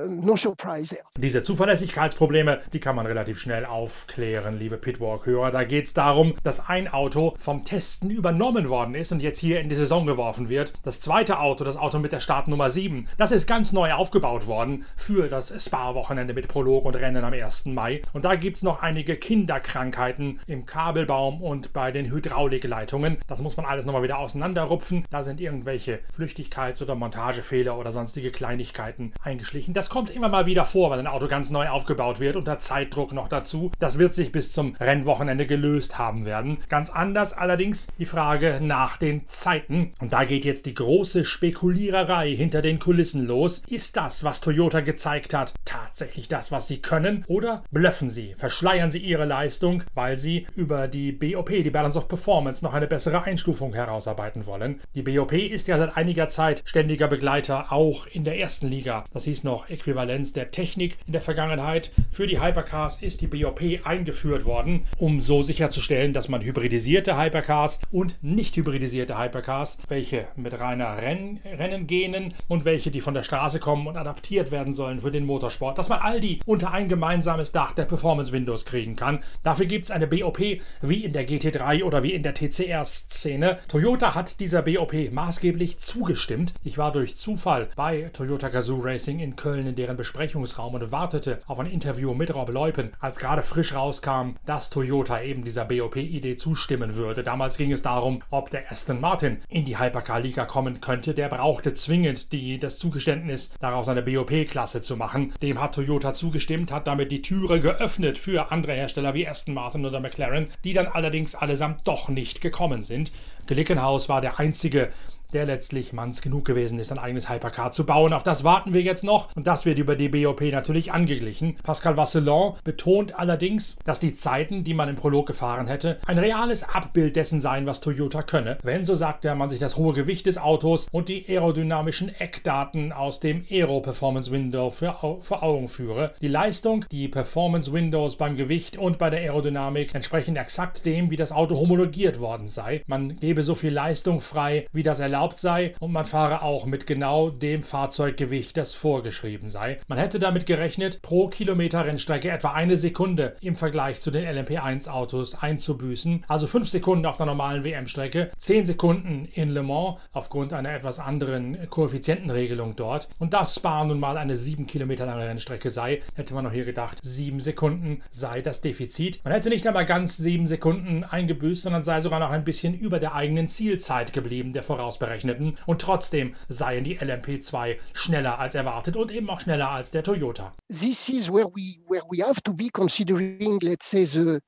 No 0.07 0.35
surprise. 0.35 0.97
Diese 1.17 1.41
Zuverlässigkeitsprobleme, 1.41 2.59
die 2.73 2.79
kann 2.79 2.95
man 2.95 3.05
relativ 3.05 3.39
schnell 3.39 3.65
aufklären, 3.65 4.57
liebe 4.57 4.77
Pitwalk-Hörer. 4.77 5.51
Da 5.51 5.63
geht 5.63 5.85
es 5.85 5.93
darum, 5.93 6.35
dass 6.43 6.67
ein 6.67 6.87
Auto 6.87 7.33
vom 7.37 7.63
Testen 7.63 8.09
übernommen 8.09 8.69
worden 8.69 8.95
ist 8.95 9.11
und 9.11 9.21
jetzt 9.21 9.39
hier 9.39 9.59
in 9.59 9.69
die 9.69 9.75
Saison 9.75 10.05
geworfen 10.05 10.49
wird. 10.49 10.73
Das 10.83 11.01
zweite 11.01 11.39
Auto, 11.39 11.63
das 11.63 11.77
Auto 11.77 11.99
mit 11.99 12.11
der 12.11 12.19
Startnummer 12.19 12.69
7, 12.69 13.07
das 13.17 13.31
ist 13.31 13.47
ganz 13.47 13.71
neu 13.71 13.93
aufgebaut 13.93 14.47
worden 14.47 14.85
für 14.95 15.27
das 15.27 15.53
Spa-Wochenende 15.63 16.33
mit 16.33 16.47
Prolog 16.47 16.85
und 16.85 16.95
Rennen 16.95 17.23
am 17.23 17.33
1. 17.33 17.65
Mai. 17.65 18.01
Und 18.13 18.25
da 18.25 18.35
gibt 18.35 18.57
es 18.57 18.63
noch 18.63 18.81
einige 18.81 19.15
Kinderkrankheiten 19.15 20.39
im 20.47 20.65
Kabelbaum 20.65 21.41
und 21.41 21.73
bei 21.73 21.91
den 21.91 22.11
Hydraulikleitungen. 22.11 23.17
Das 23.27 23.41
muss 23.41 23.57
man 23.57 23.65
alles 23.65 23.85
nochmal 23.85 24.03
wieder 24.03 24.19
auseinanderrupfen. 24.19 25.05
Da 25.09 25.23
sind 25.23 25.39
irgendwelche 25.39 25.99
Flüchtigkeits- 26.15 26.81
oder 26.81 26.95
Montagefehler 26.95 27.77
oder 27.77 27.91
sonstige 27.91 28.31
Kleinigkeiten 28.31 29.13
eingeschlichen. 29.23 29.73
Das 29.73 29.84
kommt 29.89 30.09
immer 30.09 30.29
mal 30.29 30.45
wieder 30.45 30.65
vor, 30.65 30.91
wenn 30.91 30.99
ein 30.99 31.07
Auto 31.07 31.27
ganz 31.27 31.49
neu 31.51 31.67
aufgebaut 31.67 32.19
wird, 32.19 32.35
unter 32.35 32.59
Zeitdruck 32.59 33.13
noch 33.13 33.27
dazu. 33.27 33.71
Das 33.79 33.97
wird 33.97 34.13
sich 34.13 34.31
bis 34.31 34.51
zum 34.51 34.75
Rennwochenende 34.79 35.45
gelöst 35.45 35.97
haben 35.97 36.25
werden. 36.25 36.57
Ganz 36.69 36.89
anders 36.89 37.33
allerdings 37.33 37.87
die 37.97 38.05
Frage 38.05 38.59
nach 38.61 38.97
den 38.97 39.27
Zeiten. 39.27 39.93
Und 39.99 40.13
da 40.13 40.25
geht 40.25 40.45
jetzt 40.45 40.65
die 40.65 40.73
große 40.73 41.25
Spekuliererei 41.25 42.35
hinter 42.35 42.61
den 42.61 42.79
Kulissen 42.79 43.25
los. 43.25 43.61
Ist 43.67 43.97
das, 43.97 44.23
was 44.23 44.41
Toyota 44.41 44.81
gezeigt 44.81 45.33
hat, 45.33 45.53
tatsächlich 45.65 46.27
das, 46.27 46.51
was 46.51 46.67
sie 46.67 46.81
können? 46.81 47.23
Oder 47.27 47.63
blöffen 47.71 48.09
sie, 48.09 48.33
verschleiern 48.37 48.89
sie 48.89 48.99
ihre 48.99 49.25
Leistung, 49.25 49.83
weil 49.93 50.17
sie 50.17 50.47
über 50.55 50.87
die 50.87 51.11
BOP, 51.11 51.49
die 51.49 51.71
Balance 51.71 51.97
of 51.97 52.07
Performance, 52.07 52.63
noch 52.63 52.73
eine 52.73 52.87
bessere 52.87 53.23
Einstufung 53.23 53.73
herausarbeiten 53.73 54.45
wollen? 54.45 54.81
Die 54.95 55.03
BOP 55.03 55.33
ist 55.33 55.67
ja 55.67 55.77
seit 55.77 55.97
einiger 55.97 56.27
Zeit 56.27 56.63
ständiger 56.65 57.07
Begleiter 57.07 57.71
auch 57.71 58.07
in 58.07 58.23
der 58.23 58.39
ersten 58.39 58.67
Liga. 58.67 59.05
Das 59.13 59.25
hieß 59.25 59.43
noch 59.43 59.64
Äquivalenz 59.69 60.33
der 60.33 60.51
Technik 60.51 60.97
in 61.05 61.13
der 61.13 61.21
Vergangenheit. 61.21 61.91
Für 62.11 62.27
die 62.27 62.41
Hypercars 62.41 63.01
ist 63.01 63.21
die 63.21 63.27
BOP 63.27 63.61
eingeführt 63.83 64.45
worden, 64.45 64.85
um 64.97 65.19
so 65.19 65.41
sicherzustellen, 65.41 66.13
dass 66.13 66.29
man 66.29 66.41
hybridisierte 66.41 67.17
Hypercars 67.17 67.79
und 67.91 68.17
nicht 68.21 68.55
hybridisierte 68.55 69.19
Hypercars, 69.19 69.77
welche 69.87 70.27
mit 70.35 70.59
reiner 70.59 71.01
Renn 71.01 71.39
Rennen 71.45 71.87
gehen 71.87 72.33
und 72.47 72.65
welche, 72.65 72.91
die 72.91 73.01
von 73.01 73.13
der 73.13 73.23
Straße 73.23 73.59
kommen 73.59 73.87
und 73.87 73.97
adaptiert 73.97 74.51
werden 74.51 74.73
sollen 74.73 75.01
für 75.01 75.11
den 75.11 75.25
Motorsport, 75.25 75.77
dass 75.77 75.89
man 75.89 75.99
all 75.99 76.19
die 76.19 76.39
unter 76.45 76.71
ein 76.71 76.87
gemeinsames 76.87 77.51
Dach 77.51 77.73
der 77.73 77.85
Performance 77.85 78.31
Windows 78.31 78.65
kriegen 78.65 78.95
kann. 78.95 79.19
Dafür 79.43 79.65
gibt 79.65 79.85
es 79.85 79.91
eine 79.91 80.07
BOP 80.07 80.39
wie 80.81 81.03
in 81.03 81.13
der 81.13 81.27
GT3 81.27 81.83
oder 81.83 82.03
wie 82.03 82.13
in 82.13 82.23
der 82.23 82.33
TCR-Szene. 82.33 83.59
Toyota 83.67 84.15
hat 84.15 84.39
dieser 84.39 84.61
BOP 84.61 84.93
maßgeblich 85.11 85.77
zugestimmt. 85.77 86.53
Ich 86.63 86.77
war 86.77 86.91
durch 86.91 87.15
Zufall 87.15 87.69
bei 87.75 88.09
Toyota 88.13 88.49
Gazoo 88.49 88.79
Racing 88.81 89.19
in 89.19 89.35
Köln 89.35 89.54
in 89.59 89.75
deren 89.75 89.97
Besprechungsraum 89.97 90.73
und 90.73 90.91
wartete 90.91 91.41
auf 91.47 91.59
ein 91.59 91.65
Interview 91.65 92.13
mit 92.13 92.33
Rob 92.33 92.49
Leupen, 92.49 92.91
als 92.99 93.19
gerade 93.19 93.43
frisch 93.43 93.73
rauskam, 93.73 94.35
dass 94.45 94.69
Toyota 94.69 95.21
eben 95.21 95.43
dieser 95.43 95.65
BOP-Idee 95.65 96.35
zustimmen 96.35 96.97
würde. 96.97 97.23
Damals 97.23 97.57
ging 97.57 97.71
es 97.71 97.81
darum, 97.81 98.21
ob 98.29 98.49
der 98.49 98.71
Aston 98.71 98.99
Martin 98.99 99.37
in 99.49 99.65
die 99.65 99.79
Hypercar-Liga 99.79 100.45
kommen 100.45 100.81
könnte. 100.81 101.13
Der 101.13 101.29
brauchte 101.29 101.73
zwingend 101.73 102.31
die, 102.31 102.59
das 102.59 102.79
Zugeständnis, 102.79 103.51
daraus 103.59 103.89
eine 103.89 104.01
BOP-Klasse 104.01 104.81
zu 104.81 104.97
machen. 104.97 105.33
Dem 105.41 105.61
hat 105.61 105.75
Toyota 105.75 106.13
zugestimmt, 106.13 106.71
hat 106.71 106.87
damit 106.87 107.11
die 107.11 107.21
Türe 107.21 107.59
geöffnet 107.59 108.17
für 108.17 108.51
andere 108.51 108.73
Hersteller 108.73 109.13
wie 109.13 109.27
Aston 109.27 109.53
Martin 109.53 109.85
oder 109.85 109.99
McLaren, 109.99 110.47
die 110.63 110.73
dann 110.73 110.87
allerdings 110.87 111.35
allesamt 111.35 111.87
doch 111.87 112.09
nicht 112.09 112.41
gekommen 112.41 112.83
sind. 112.83 113.11
Glickenhaus 113.47 114.09
war 114.09 114.21
der 114.21 114.39
einzige 114.39 114.89
der 115.35 115.45
letztlich 115.45 115.93
manns 115.93 116.21
genug 116.21 116.45
gewesen 116.45 116.79
ist, 116.79 116.91
ein 116.91 116.97
eigenes 116.97 117.29
Hypercar 117.29 117.71
zu 117.71 117.85
bauen. 117.85 118.13
Auf 118.13 118.23
das 118.23 118.43
warten 118.43 118.73
wir 118.73 118.81
jetzt 118.81 119.03
noch 119.03 119.35
und 119.35 119.45
das 119.47 119.65
wird 119.65 119.77
über 119.77 119.95
die 119.95 120.09
BOP 120.09 120.41
natürlich 120.41 120.93
angeglichen. 120.93 121.57
Pascal 121.61 121.97
Vasselon 121.97 122.53
betont 122.63 123.19
allerdings, 123.19 123.75
dass 123.83 123.99
die 123.99 124.13
Zeiten, 124.13 124.63
die 124.63 124.73
man 124.73 124.87
im 124.87 124.95
Prolog 124.95 125.27
gefahren 125.27 125.67
hätte, 125.67 125.99
ein 126.07 126.17
reales 126.17 126.63
Abbild 126.63 127.17
dessen 127.17 127.41
seien, 127.41 127.65
was 127.65 127.81
Toyota 127.81 128.23
könne. 128.23 128.57
Wenn, 128.63 128.85
so 128.85 128.95
sagt 128.95 129.25
er, 129.25 129.35
man 129.35 129.49
sich 129.49 129.59
das 129.59 129.75
hohe 129.75 129.93
Gewicht 129.93 130.25
des 130.25 130.37
Autos 130.37 130.87
und 130.91 131.09
die 131.09 131.25
aerodynamischen 131.27 132.09
Eckdaten 132.17 132.93
aus 132.93 133.19
dem 133.19 133.43
Aero 133.49 133.81
Performance 133.81 134.31
Window 134.31 134.71
vor 134.71 135.43
Augen 135.43 135.67
führe. 135.67 136.13
Die 136.21 136.29
Leistung, 136.29 136.85
die 136.91 137.09
Performance 137.09 137.73
Windows 137.73 138.15
beim 138.15 138.37
Gewicht 138.37 138.77
und 138.77 138.97
bei 138.97 139.09
der 139.09 139.19
Aerodynamik 139.19 139.93
entsprechen 139.93 140.37
exakt 140.37 140.85
dem, 140.85 141.11
wie 141.11 141.17
das 141.17 141.33
Auto 141.33 141.57
homologiert 141.57 142.21
worden 142.21 142.47
sei. 142.47 142.83
Man 142.87 143.17
gebe 143.17 143.43
so 143.43 143.53
viel 143.53 143.73
Leistung 143.73 144.21
frei, 144.21 144.67
wie 144.71 144.83
das 144.83 144.99
erlaubt 144.99 145.24
erlaubt 145.25 145.39
sei 145.39 145.73
und 145.79 145.91
man 145.91 146.05
fahre 146.05 146.43
auch 146.43 146.65
mit 146.67 146.85
genau 146.85 147.31
dem 147.31 147.63
Fahrzeuggewicht, 147.63 148.55
das 148.57 148.75
vorgeschrieben 148.75 149.49
sei. 149.49 149.79
Man 149.87 149.97
hätte 149.97 150.19
damit 150.19 150.45
gerechnet, 150.45 151.01
pro 151.01 151.29
Kilometer 151.29 151.83
Rennstrecke 151.83 152.29
etwa 152.29 152.51
eine 152.51 152.77
Sekunde 152.77 153.35
im 153.41 153.55
Vergleich 153.55 153.99
zu 154.01 154.11
den 154.11 154.23
LMP1 154.23 154.87
Autos 154.87 155.33
einzubüßen, 155.33 156.25
also 156.27 156.45
fünf 156.45 156.69
Sekunden 156.69 157.07
auf 157.07 157.19
einer 157.19 157.31
normalen 157.31 157.63
WM-Strecke, 157.63 158.29
zehn 158.37 158.65
Sekunden 158.65 159.27
in 159.33 159.49
Le 159.49 159.63
Mans 159.63 159.99
aufgrund 160.13 160.53
einer 160.53 160.73
etwas 160.73 160.99
anderen 160.99 161.69
Koeffizientenregelung 161.71 162.75
dort 162.75 163.07
und 163.17 163.33
das 163.33 163.55
Spa 163.55 163.83
nun 163.83 163.99
mal 163.99 164.17
eine 164.17 164.35
sieben 164.35 164.67
Kilometer 164.67 165.07
lange 165.07 165.27
Rennstrecke 165.27 165.71
sei, 165.71 166.01
hätte 166.15 166.35
man 166.35 166.43
noch 166.43 166.51
hier 166.51 166.65
gedacht, 166.65 166.99
sieben 167.01 167.39
Sekunden 167.39 168.03
sei 168.11 168.41
das 168.41 168.61
Defizit. 168.61 169.21
Man 169.23 169.33
hätte 169.33 169.49
nicht 169.49 169.65
einmal 169.65 169.85
ganz 169.85 170.17
sieben 170.17 170.45
Sekunden 170.45 171.03
eingebüßt, 171.03 171.63
sondern 171.63 171.83
sei 171.83 171.99
sogar 172.01 172.19
noch 172.19 172.29
ein 172.29 172.43
bisschen 172.43 172.75
über 172.75 172.99
der 172.99 173.15
eigenen 173.15 173.47
Zielzeit 173.47 174.13
geblieben, 174.13 174.53
der 174.53 174.61
vorausberechneten 174.61 175.04
berechneten 175.05 175.57
und 175.65 175.81
trotzdem 175.81 176.35
seien 176.49 176.83
die 176.83 176.99
LMP2 176.99 177.77
schneller 177.93 178.39
als 178.39 178.55
erwartet 178.55 178.95
und 178.95 179.11
eben 179.11 179.29
auch 179.29 179.41
schneller 179.41 179.69
als 179.69 179.91
der 179.91 180.03
Toyota. 180.03 180.53
This 180.67 181.09
is 181.09 181.29
where 181.29 181.47
we 181.47 181.77
where 181.87 182.03
we 182.09 182.25
have 182.25 182.41
to 182.41 182.53
be 182.53 182.69
considering, 182.69 183.59
let's 183.61 183.89
say, 183.89 184.05
the 184.05 184.39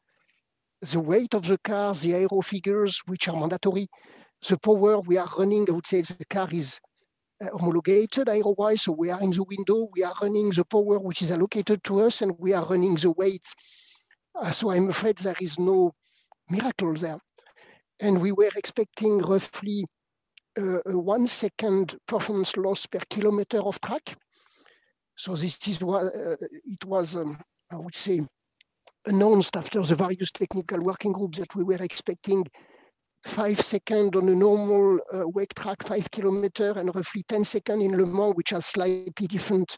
the 0.81 0.99
weight 0.99 1.33
of 1.33 1.47
the 1.47 1.57
car, 1.57 1.93
the 1.93 2.13
aero 2.13 2.41
figures, 2.41 3.01
which 3.07 3.27
are 3.29 3.39
mandatory, 3.39 3.87
the 4.47 4.57
power 4.57 4.99
we 5.07 5.17
are 5.17 5.29
running. 5.37 5.65
I 5.69 5.71
would 5.71 5.87
say 5.87 6.01
the 6.01 6.25
car 6.25 6.47
is 6.51 6.79
uh, 7.41 7.49
homologated 7.57 8.29
aero-wise, 8.29 8.83
so 8.83 8.91
we 8.93 9.11
are 9.11 9.21
in 9.21 9.31
the 9.31 9.43
window, 9.43 9.87
we 9.95 10.03
are 10.03 10.13
running 10.21 10.49
the 10.49 10.65
power 10.65 10.99
which 10.99 11.21
is 11.21 11.31
allocated 11.31 11.83
to 11.83 12.01
us, 12.01 12.21
and 12.21 12.33
we 12.39 12.53
are 12.53 12.65
running 12.65 12.95
the 12.95 13.11
weight. 13.11 13.45
Uh, 14.35 14.51
so 14.51 14.71
I'm 14.71 14.89
afraid 14.89 15.17
there 15.17 15.35
is 15.41 15.59
no 15.59 15.93
miracle 16.49 16.93
there. 16.93 17.19
And 17.99 18.21
we 18.21 18.31
were 18.31 18.51
expecting 18.55 19.17
roughly 19.19 19.85
uh, 20.57 20.97
one 20.99 21.27
second 21.27 21.95
performance 22.07 22.57
loss 22.57 22.85
per 22.87 22.99
kilometer 23.09 23.59
of 23.59 23.79
track. 23.81 24.15
So 25.15 25.35
this 25.35 25.67
is 25.67 25.81
what 25.81 26.05
uh, 26.05 26.35
it 26.65 26.85
was, 26.85 27.15
um, 27.15 27.35
I 27.71 27.77
would 27.77 27.95
say, 27.95 28.21
announced 29.05 29.55
after 29.55 29.81
the 29.81 29.95
various 29.95 30.31
technical 30.31 30.81
working 30.81 31.13
groups 31.13 31.39
that 31.39 31.55
we 31.55 31.63
were 31.63 31.81
expecting 31.81 32.43
five 33.23 33.59
seconds 33.61 34.15
on 34.15 34.29
a 34.29 34.35
normal 34.35 34.99
uh, 35.13 35.27
wake 35.27 35.53
track, 35.55 35.83
five 35.83 36.09
kilometer, 36.11 36.71
and 36.77 36.93
roughly 36.95 37.23
10 37.27 37.43
seconds 37.43 37.83
in 37.83 37.97
Le 37.97 38.05
Mans, 38.05 38.33
which 38.35 38.51
has 38.51 38.65
slightly 38.65 39.27
different 39.27 39.77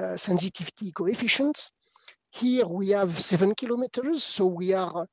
uh, 0.00 0.16
sensitivity 0.16 0.92
coefficients. 0.92 1.70
Here 2.30 2.66
we 2.66 2.90
have 2.90 3.18
seven 3.18 3.54
kilometers, 3.54 4.22
so 4.22 4.46
we 4.46 4.72
are 4.72 5.06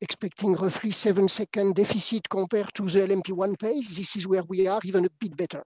expecting 0.00 0.54
roughly 0.56 0.92
seven 0.92 1.28
second 1.28 1.74
deficit 1.74 2.28
compared 2.28 2.72
to 2.74 2.88
the 2.88 3.00
LMP1 3.00 3.58
pace. 3.58 3.96
This 3.96 4.16
is 4.16 4.26
where 4.26 4.44
we 4.48 4.66
are 4.68 4.80
even 4.84 5.04
a 5.04 5.10
bit 5.18 5.36
better. 5.36 5.62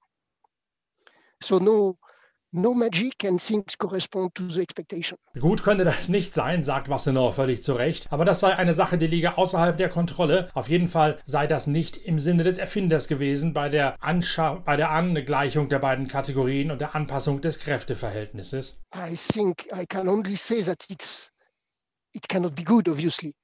So 1.40 1.58
no, 1.58 1.98
no 2.52 2.74
magic 2.74 3.24
and 3.24 3.40
things 3.40 3.76
correspond 3.76 4.34
to 4.34 4.48
the 4.48 4.62
expectation. 4.62 5.18
Gut 5.38 5.62
könnte 5.62 5.84
das 5.84 6.08
nicht 6.08 6.32
sein, 6.32 6.62
sagt 6.62 6.88
Wassenaar 6.88 7.32
völlig 7.32 7.62
zu 7.62 7.74
Recht. 7.74 8.06
Aber 8.10 8.24
das 8.24 8.40
sei 8.40 8.56
eine 8.56 8.74
Sache, 8.74 8.98
die 8.98 9.06
liege 9.06 9.36
außerhalb 9.36 9.76
der 9.76 9.88
Kontrolle. 9.88 10.48
Auf 10.54 10.68
jeden 10.68 10.88
Fall 10.88 11.18
sei 11.26 11.46
das 11.46 11.66
nicht 11.66 11.96
im 11.96 12.18
Sinne 12.18 12.44
des 12.44 12.58
Erfinders 12.58 13.08
gewesen 13.08 13.52
bei 13.52 13.68
der, 13.68 14.02
Anscha 14.02 14.54
bei 14.54 14.76
der 14.76 14.90
Angleichung 14.90 15.68
der 15.68 15.80
beiden 15.80 16.08
Kategorien 16.08 16.70
und 16.70 16.80
der 16.80 16.94
Anpassung 16.94 17.40
des 17.40 17.58
Kräfteverhältnisses. 17.58 18.80
I 18.94 19.14
think 19.14 19.66
I 19.72 19.84
can 19.86 20.08
only 20.08 20.36
say 20.36 20.62
that 20.62 20.86
it's 20.88 21.30
it 22.14 22.28
cannot 22.28 22.54
be 22.54 22.62
good, 22.62 22.88
obviously. 22.88 23.34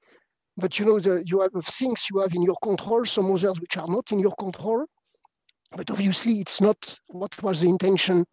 But 0.57 0.77
you 0.77 0.85
know 0.85 0.99
the, 0.99 1.23
you 1.25 1.41
have 1.41 1.51
things 1.65 2.07
you 2.11 2.19
have 2.19 2.33
in 2.33 2.43
your 2.43 2.55
control 2.61 3.05
some 3.05 3.31
others 3.31 3.59
which 3.59 3.77
are 3.77 3.87
not 3.87 4.11
in 4.11 4.19
your 4.19 4.33
control 4.37 4.85
but 5.75 5.89
obviously 5.89 6.33
it's 6.33 6.61
not 6.61 6.99
what 7.09 7.31
was 7.41 7.61
the 7.61 7.69
intention 7.69 8.25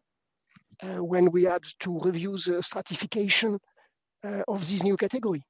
uh, 0.82 1.02
when 1.02 1.30
we 1.30 1.44
had 1.44 1.62
to 1.78 1.98
review 2.00 2.32
the 2.32 2.62
stratification 2.62 3.58
uh, 4.24 4.42
of 4.48 4.60
this 4.60 4.82
new 4.82 4.96
category 4.96 5.42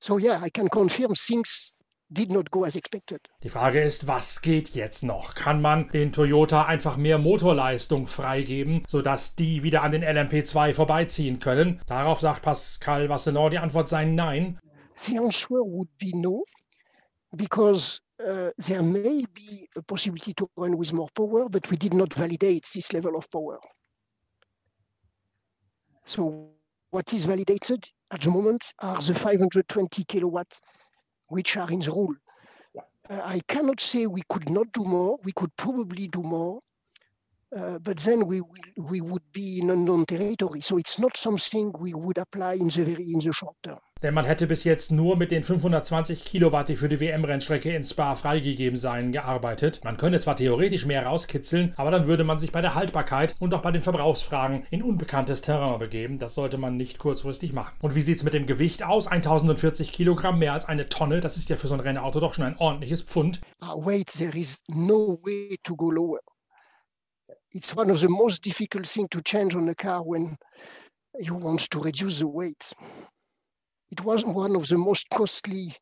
so 0.00 0.18
yeah 0.18 0.38
i 0.42 0.48
can 0.50 0.68
confirm 0.68 1.14
things 1.14 1.72
did 2.10 2.32
not 2.32 2.50
go 2.50 2.64
as 2.64 2.74
expected. 2.76 3.20
Die 3.42 3.48
Frage 3.48 3.82
ist, 3.82 4.06
was 4.06 4.40
geht 4.40 4.70
jetzt 4.70 5.02
noch? 5.02 5.34
Kann 5.34 5.60
man 5.60 5.88
den 5.90 6.12
Toyota 6.12 6.64
einfach 6.64 6.96
mehr 6.96 7.18
Motorleistung 7.18 8.06
freigeben, 8.06 8.82
sodass 8.86 9.34
die 9.34 9.62
wieder 9.62 9.82
an 9.82 9.92
den 9.92 10.02
LMP2 10.02 10.74
vorbeiziehen 10.74 11.38
können? 11.38 11.80
Darauf 11.86 12.20
sagt 12.20 12.42
Pascal 12.42 13.08
Vasselon, 13.08 13.50
die 13.50 13.58
Antwort 13.58 13.88
sei 13.88 14.04
nein. 14.04 14.58
The 15.06 15.16
answer 15.16 15.62
would 15.62 15.88
be 15.98 16.12
no, 16.14 16.44
because 17.36 18.00
uh, 18.24 18.50
there 18.58 18.82
may 18.82 19.24
be 19.32 19.68
a 19.76 19.82
possibility 19.82 20.34
to 20.34 20.48
run 20.56 20.76
with 20.76 20.92
more 20.92 21.08
power, 21.14 21.48
but 21.48 21.70
we 21.70 21.76
did 21.76 21.94
not 21.94 22.14
validate 22.14 22.66
this 22.74 22.92
level 22.92 23.16
of 23.16 23.30
power. 23.30 23.58
So 26.04 26.50
what 26.90 27.12
is 27.12 27.26
validated 27.26 27.84
at 28.10 28.22
the 28.22 28.30
moment 28.30 28.72
are 28.80 29.00
the 29.00 29.14
520 29.14 30.04
kilowatt, 30.04 30.58
which 31.28 31.56
are 31.56 31.70
in 31.70 31.80
the 31.80 31.90
rule. 31.90 32.14
Uh, 33.08 33.20
I 33.24 33.40
cannot 33.46 33.80
say 33.80 34.06
we 34.06 34.22
could 34.28 34.50
not 34.50 34.72
do 34.72 34.82
more. 34.84 35.18
We 35.22 35.32
could 35.32 35.54
probably 35.56 36.08
do 36.08 36.22
more, 36.22 36.60
uh, 37.52 37.78
but 37.80 37.98
then 38.04 38.28
we, 38.28 38.40
we 38.76 39.00
would 39.00 39.22
be 39.32 39.58
in 39.58 39.70
unknown 39.70 40.04
territory. 40.04 40.60
So 40.60 40.78
it's 40.78 40.98
not 40.98 41.16
something 41.16 41.72
we 41.78 41.92
would 41.94 42.18
apply 42.18 42.54
in 42.54 42.68
the 42.70 42.84
very 42.84 43.04
in 43.12 43.20
the 43.20 43.32
short 43.32 43.56
term. 43.62 43.78
Denn 44.02 44.14
man 44.14 44.24
hätte 44.24 44.46
bis 44.46 44.64
jetzt 44.64 44.92
nur 44.92 45.16
mit 45.16 45.30
den 45.30 45.42
520 45.42 46.24
Kilowatt, 46.24 46.68
die 46.68 46.76
für 46.76 46.88
die 46.88 47.00
WM-Rennstrecke 47.00 47.74
in 47.74 47.82
Spa 47.82 48.14
freigegeben 48.14 48.78
seien, 48.78 49.10
gearbeitet. 49.12 49.80
Man 49.82 49.96
könnte 49.96 50.20
zwar 50.20 50.36
theoretisch 50.36 50.86
mehr 50.86 51.04
rauskitzeln, 51.04 51.74
aber 51.76 51.90
dann 51.90 52.06
würde 52.06 52.24
man 52.24 52.38
sich 52.38 52.52
bei 52.52 52.60
der 52.60 52.74
Haltbarkeit 52.74 53.34
und 53.40 53.52
auch 53.54 53.62
bei 53.62 53.72
den 53.72 53.82
Verbrauchsfragen 53.82 54.64
in 54.70 54.82
unbekanntes 54.82 55.40
Terrain 55.40 55.78
begeben. 55.78 56.18
Das 56.18 56.34
sollte 56.34 56.58
man 56.58 56.76
nicht 56.76 56.98
kurzfristig 56.98 57.52
machen. 57.52 57.74
Und 57.80 57.94
wie 57.94 58.02
sieht 58.02 58.18
es 58.18 58.22
mit 58.22 58.34
dem 58.34 58.46
Gewicht 58.46 58.84
aus? 58.84 59.08
1040 59.08 59.90
Kilogramm, 59.90 60.38
mehr 60.38 60.52
als 60.52 60.66
eine 60.66 60.88
Tonne. 60.88 61.20
Das 61.20 61.36
ist 61.36 61.48
ja 61.48 61.56
für 61.56 61.66
so 61.66 61.74
ein 61.74 61.80
Rennauto 61.80 62.20
doch 62.20 62.34
schon 62.34 62.44
ein 62.44 62.56
ordentliches 62.58 63.02
Pfund. 63.02 63.40
Uh, 63.60 63.84
wait, 63.84 64.06
there 64.06 64.36
is 64.38 64.62
no 64.68 65.18
way 65.24 65.56
to 65.64 65.74
go 65.74 65.90
lower. 65.90 66.20
It's 67.52 67.74
one 67.74 67.88
of 67.88 68.00
the 68.00 68.10
most 68.10 68.42
difficult 68.42 68.86
things 68.86 69.08
to 69.10 69.22
change 69.22 69.54
on 69.54 69.68
a 69.68 69.74
car 69.74 70.02
when 70.02 70.36
you 71.18 71.34
want 71.34 71.60
to 71.70 71.80
reduce 71.80 72.18
the 72.18 72.28
weight. 72.28 72.74
It 73.90 74.04
was 74.04 74.22
one 74.24 74.54
of 74.54 74.68
the 74.68 74.76
most 74.76 75.08
costly 75.08 75.74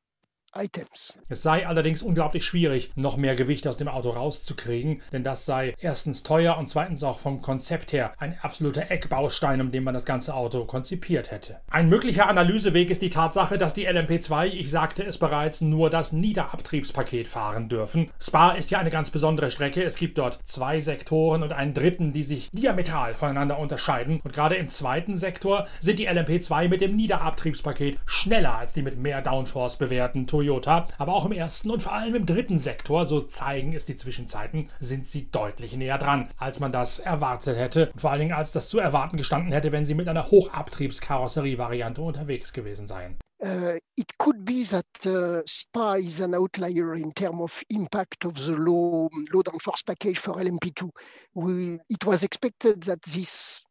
items. 0.59 1.15
Es 1.29 1.43
sei 1.43 1.67
allerdings 1.67 2.03
unglaublich 2.03 2.45
schwierig, 2.45 2.91
noch 2.95 3.17
mehr 3.17 3.37
Gewicht 3.37 3.67
aus 3.67 3.77
dem 3.77 3.89
Auto 3.89 4.11
rauszukriegen, 4.11 5.03
denn 5.13 5.25
das 5.25 5.45
sei 5.45 5.75
erstens 5.79 6.23
teuer 6.23 6.57
und 6.57 6.69
zweitens 6.69 7.03
auch 7.03 7.19
vom 7.19 7.43
Konzept 7.43 7.93
her 7.93 8.13
ein 8.19 8.39
absoluter 8.43 8.91
Eckbaustein, 8.91 9.61
um 9.61 9.71
den 9.71 9.85
man 9.85 9.95
das 9.95 10.05
ganze 10.05 10.35
Auto 10.35 10.65
konzipiert 10.65 11.31
hätte. 11.31 11.61
Ein 11.71 11.89
möglicher 11.89 12.29
Analyseweg 12.29 12.91
ist 12.91 13.03
die 13.03 13.11
Tatsache, 13.11 13.59
dass 13.59 13.75
die 13.75 13.89
LMP2, 13.89 14.47
ich 14.47 14.71
sagte 14.71 15.03
es 15.03 15.19
bereits, 15.19 15.61
nur 15.61 15.91
das 15.91 16.13
Niederabtriebspaket 16.13 17.29
fahren 17.29 17.69
dürfen. 17.69 18.11
Spa 18.21 18.53
ist 18.53 18.71
ja 18.71 18.79
eine 18.79 18.91
ganz 18.91 19.11
besondere 19.11 19.51
Strecke. 19.51 19.83
Es 19.83 19.97
gibt 19.97 20.19
dort 20.19 20.39
zwei 20.45 20.81
Sektoren 20.81 21.43
und 21.43 21.53
einen 21.53 21.75
dritten, 21.75 22.13
die 22.13 22.23
sich 22.23 22.51
diametral 22.53 23.15
voneinander 23.15 23.59
unterscheiden. 23.59 24.21
Und 24.23 24.33
gerade 24.33 24.57
im 24.57 24.69
zweiten 24.69 25.17
Sektor 25.17 25.67
sind 25.81 25.99
die 25.99 26.09
LMP2 26.09 26.69
mit 26.69 26.81
dem 26.81 26.97
Niederabtriebspaket 26.97 27.99
schneller 28.07 28.57
als 28.59 28.73
die 28.73 28.83
mit 28.83 28.99
mehr 28.99 29.23
Downforce 29.23 29.77
bewährten 29.77 30.27
Toyota 30.27 30.46
Toyota, 30.47 30.87
aber 30.99 31.15
auch 31.15 31.27
im 31.27 31.33
ersten 31.33 31.71
und 31.71 31.83
vor 31.83 31.93
allem 31.93 32.15
im 32.15 32.27
dritten 32.27 32.59
Sektor, 32.59 33.05
so 33.07 33.21
zeigen 33.21 33.73
es 33.75 33.85
die 33.85 33.97
Zwischenzeiten, 33.97 34.71
sind 34.81 35.07
sie 35.07 35.31
deutlich 35.31 35.77
näher 35.77 35.99
dran, 35.99 36.29
als 36.39 36.61
man 36.61 36.73
das 36.73 36.99
erwartet 36.99 37.57
hätte. 37.57 37.91
Und 37.93 38.01
vor 38.01 38.11
allen 38.11 38.21
Dingen, 38.21 38.33
als 38.33 38.53
das 38.53 38.69
zu 38.69 38.79
erwarten 38.79 39.17
gestanden 39.17 39.53
hätte, 39.53 39.73
wenn 39.73 39.85
sie 39.85 39.95
mit 39.95 40.09
einer 40.09 40.31
Hochabtriebskarosserie-Variante 40.31 42.01
unterwegs 42.01 42.53
gewesen 42.53 42.87
seien. 42.87 43.19
Uh, 43.39 43.77
it 43.97 44.17
could 44.17 44.47
be 44.47 44.63
that 44.63 44.87
uh, 45.05 45.43
SPA 45.45 45.97
is 45.97 46.23
an 46.23 46.35
outlier 46.35 46.95
in 46.95 47.13
terms 47.13 47.39
of 47.43 47.63
impact 47.69 48.25
of 48.25 48.39
the 48.39 48.55
low 48.55 49.11
low 49.31 49.43
downforce 49.43 49.85
package 49.85 50.19
for 50.19 50.37
LMP2. 50.37 50.89
We, 51.35 51.79
it 51.91 52.07
was 52.07 52.23
expected 52.23 52.85
that 52.85 53.03
this 53.03 53.63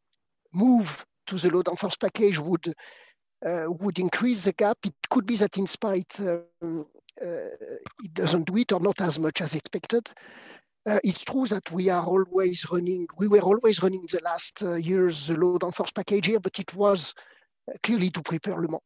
move 0.53 1.03
to 1.25 1.37
the 1.37 1.49
low 1.49 1.63
downforce 1.63 1.99
package 1.99 2.39
would 2.39 2.75
would 3.45 3.99
increase 3.99 4.45
the 4.45 4.53
gap. 4.53 4.77
It 4.85 4.95
could 5.09 5.25
be 5.25 5.35
that 5.35 5.57
in 5.57 5.67
spite 5.67 6.19
um, 6.19 6.85
uh, 7.21 7.75
it 8.03 8.13
doesn't 8.13 8.47
do 8.47 8.57
it 8.57 8.71
or 8.71 8.79
not 8.79 8.99
as 9.01 9.19
much 9.19 9.41
as 9.41 9.55
expected. 9.55 10.09
Uh, 10.87 10.99
it's 11.03 11.23
true 11.23 11.45
that 11.47 11.71
we 11.71 11.89
are 11.89 12.03
always 12.03 12.65
running, 12.71 13.07
we 13.17 13.27
were 13.27 13.39
always 13.39 13.81
running 13.81 14.01
the 14.11 14.21
last 14.23 14.61
uh, 14.63 14.75
years 14.75 15.27
the 15.27 15.35
low 15.35 15.57
force 15.71 15.91
package 15.91 16.27
here, 16.27 16.39
but 16.39 16.59
it 16.59 16.75
was 16.75 17.13
uh, 17.69 17.73
clearly 17.81 18.09
to 18.09 18.21
prepare 18.21 18.55
Le 18.55 18.67
Mans. 18.67 18.81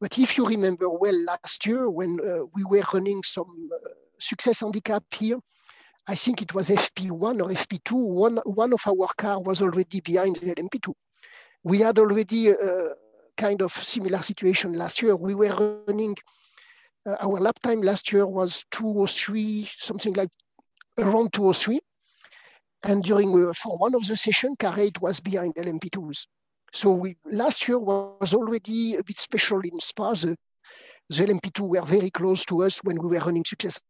But 0.00 0.18
if 0.18 0.36
you 0.36 0.44
remember 0.44 0.90
well 0.90 1.18
last 1.24 1.64
year 1.64 1.88
when 1.88 2.18
uh, 2.20 2.44
we 2.54 2.64
were 2.64 2.84
running 2.92 3.22
some 3.22 3.70
success 4.18 4.60
handicap 4.60 5.04
here, 5.14 5.38
I 6.06 6.14
think 6.16 6.42
it 6.42 6.54
was 6.54 6.68
FP1 6.68 7.40
or 7.40 7.48
FP2, 7.48 7.92
one, 7.92 8.36
one 8.44 8.72
of 8.74 8.82
our 8.86 9.08
car 9.16 9.40
was 9.40 9.62
already 9.62 10.00
behind 10.00 10.36
the 10.36 10.54
LMP2. 10.54 10.92
We 11.62 11.78
had 11.78 11.98
already 11.98 12.52
kind 13.36 13.62
of 13.62 13.72
similar 13.72 14.22
situation 14.22 14.74
last 14.74 15.02
year. 15.02 15.16
We 15.16 15.34
were 15.34 15.82
running, 15.86 16.16
uh, 17.06 17.16
our 17.20 17.40
lap 17.40 17.58
time 17.60 17.82
last 17.82 18.12
year 18.12 18.26
was 18.26 18.64
203, 18.70 19.64
something 19.64 20.12
like 20.14 20.30
around 20.98 21.32
203. 21.32 21.80
And 22.84 23.02
during 23.02 23.30
uh, 23.30 23.52
for 23.54 23.78
one 23.78 23.94
of 23.94 24.06
the 24.06 24.16
session, 24.16 24.56
car 24.58 24.78
8 24.78 25.00
was 25.00 25.20
behind 25.20 25.54
LMP2s. 25.54 26.26
So 26.72 26.90
we, 26.90 27.16
last 27.24 27.68
year 27.68 27.78
was 27.78 28.34
already 28.34 28.96
a 28.96 29.02
bit 29.02 29.18
special 29.18 29.60
in 29.60 29.78
Spa. 29.80 30.12
The, 30.14 30.36
the 31.08 31.24
LMP2 31.24 31.68
were 31.68 31.82
very 31.82 32.10
close 32.10 32.44
to 32.46 32.62
us 32.62 32.80
when 32.82 32.98
we 33.00 33.08
were 33.08 33.24
running 33.24 33.44
success. 33.44 33.80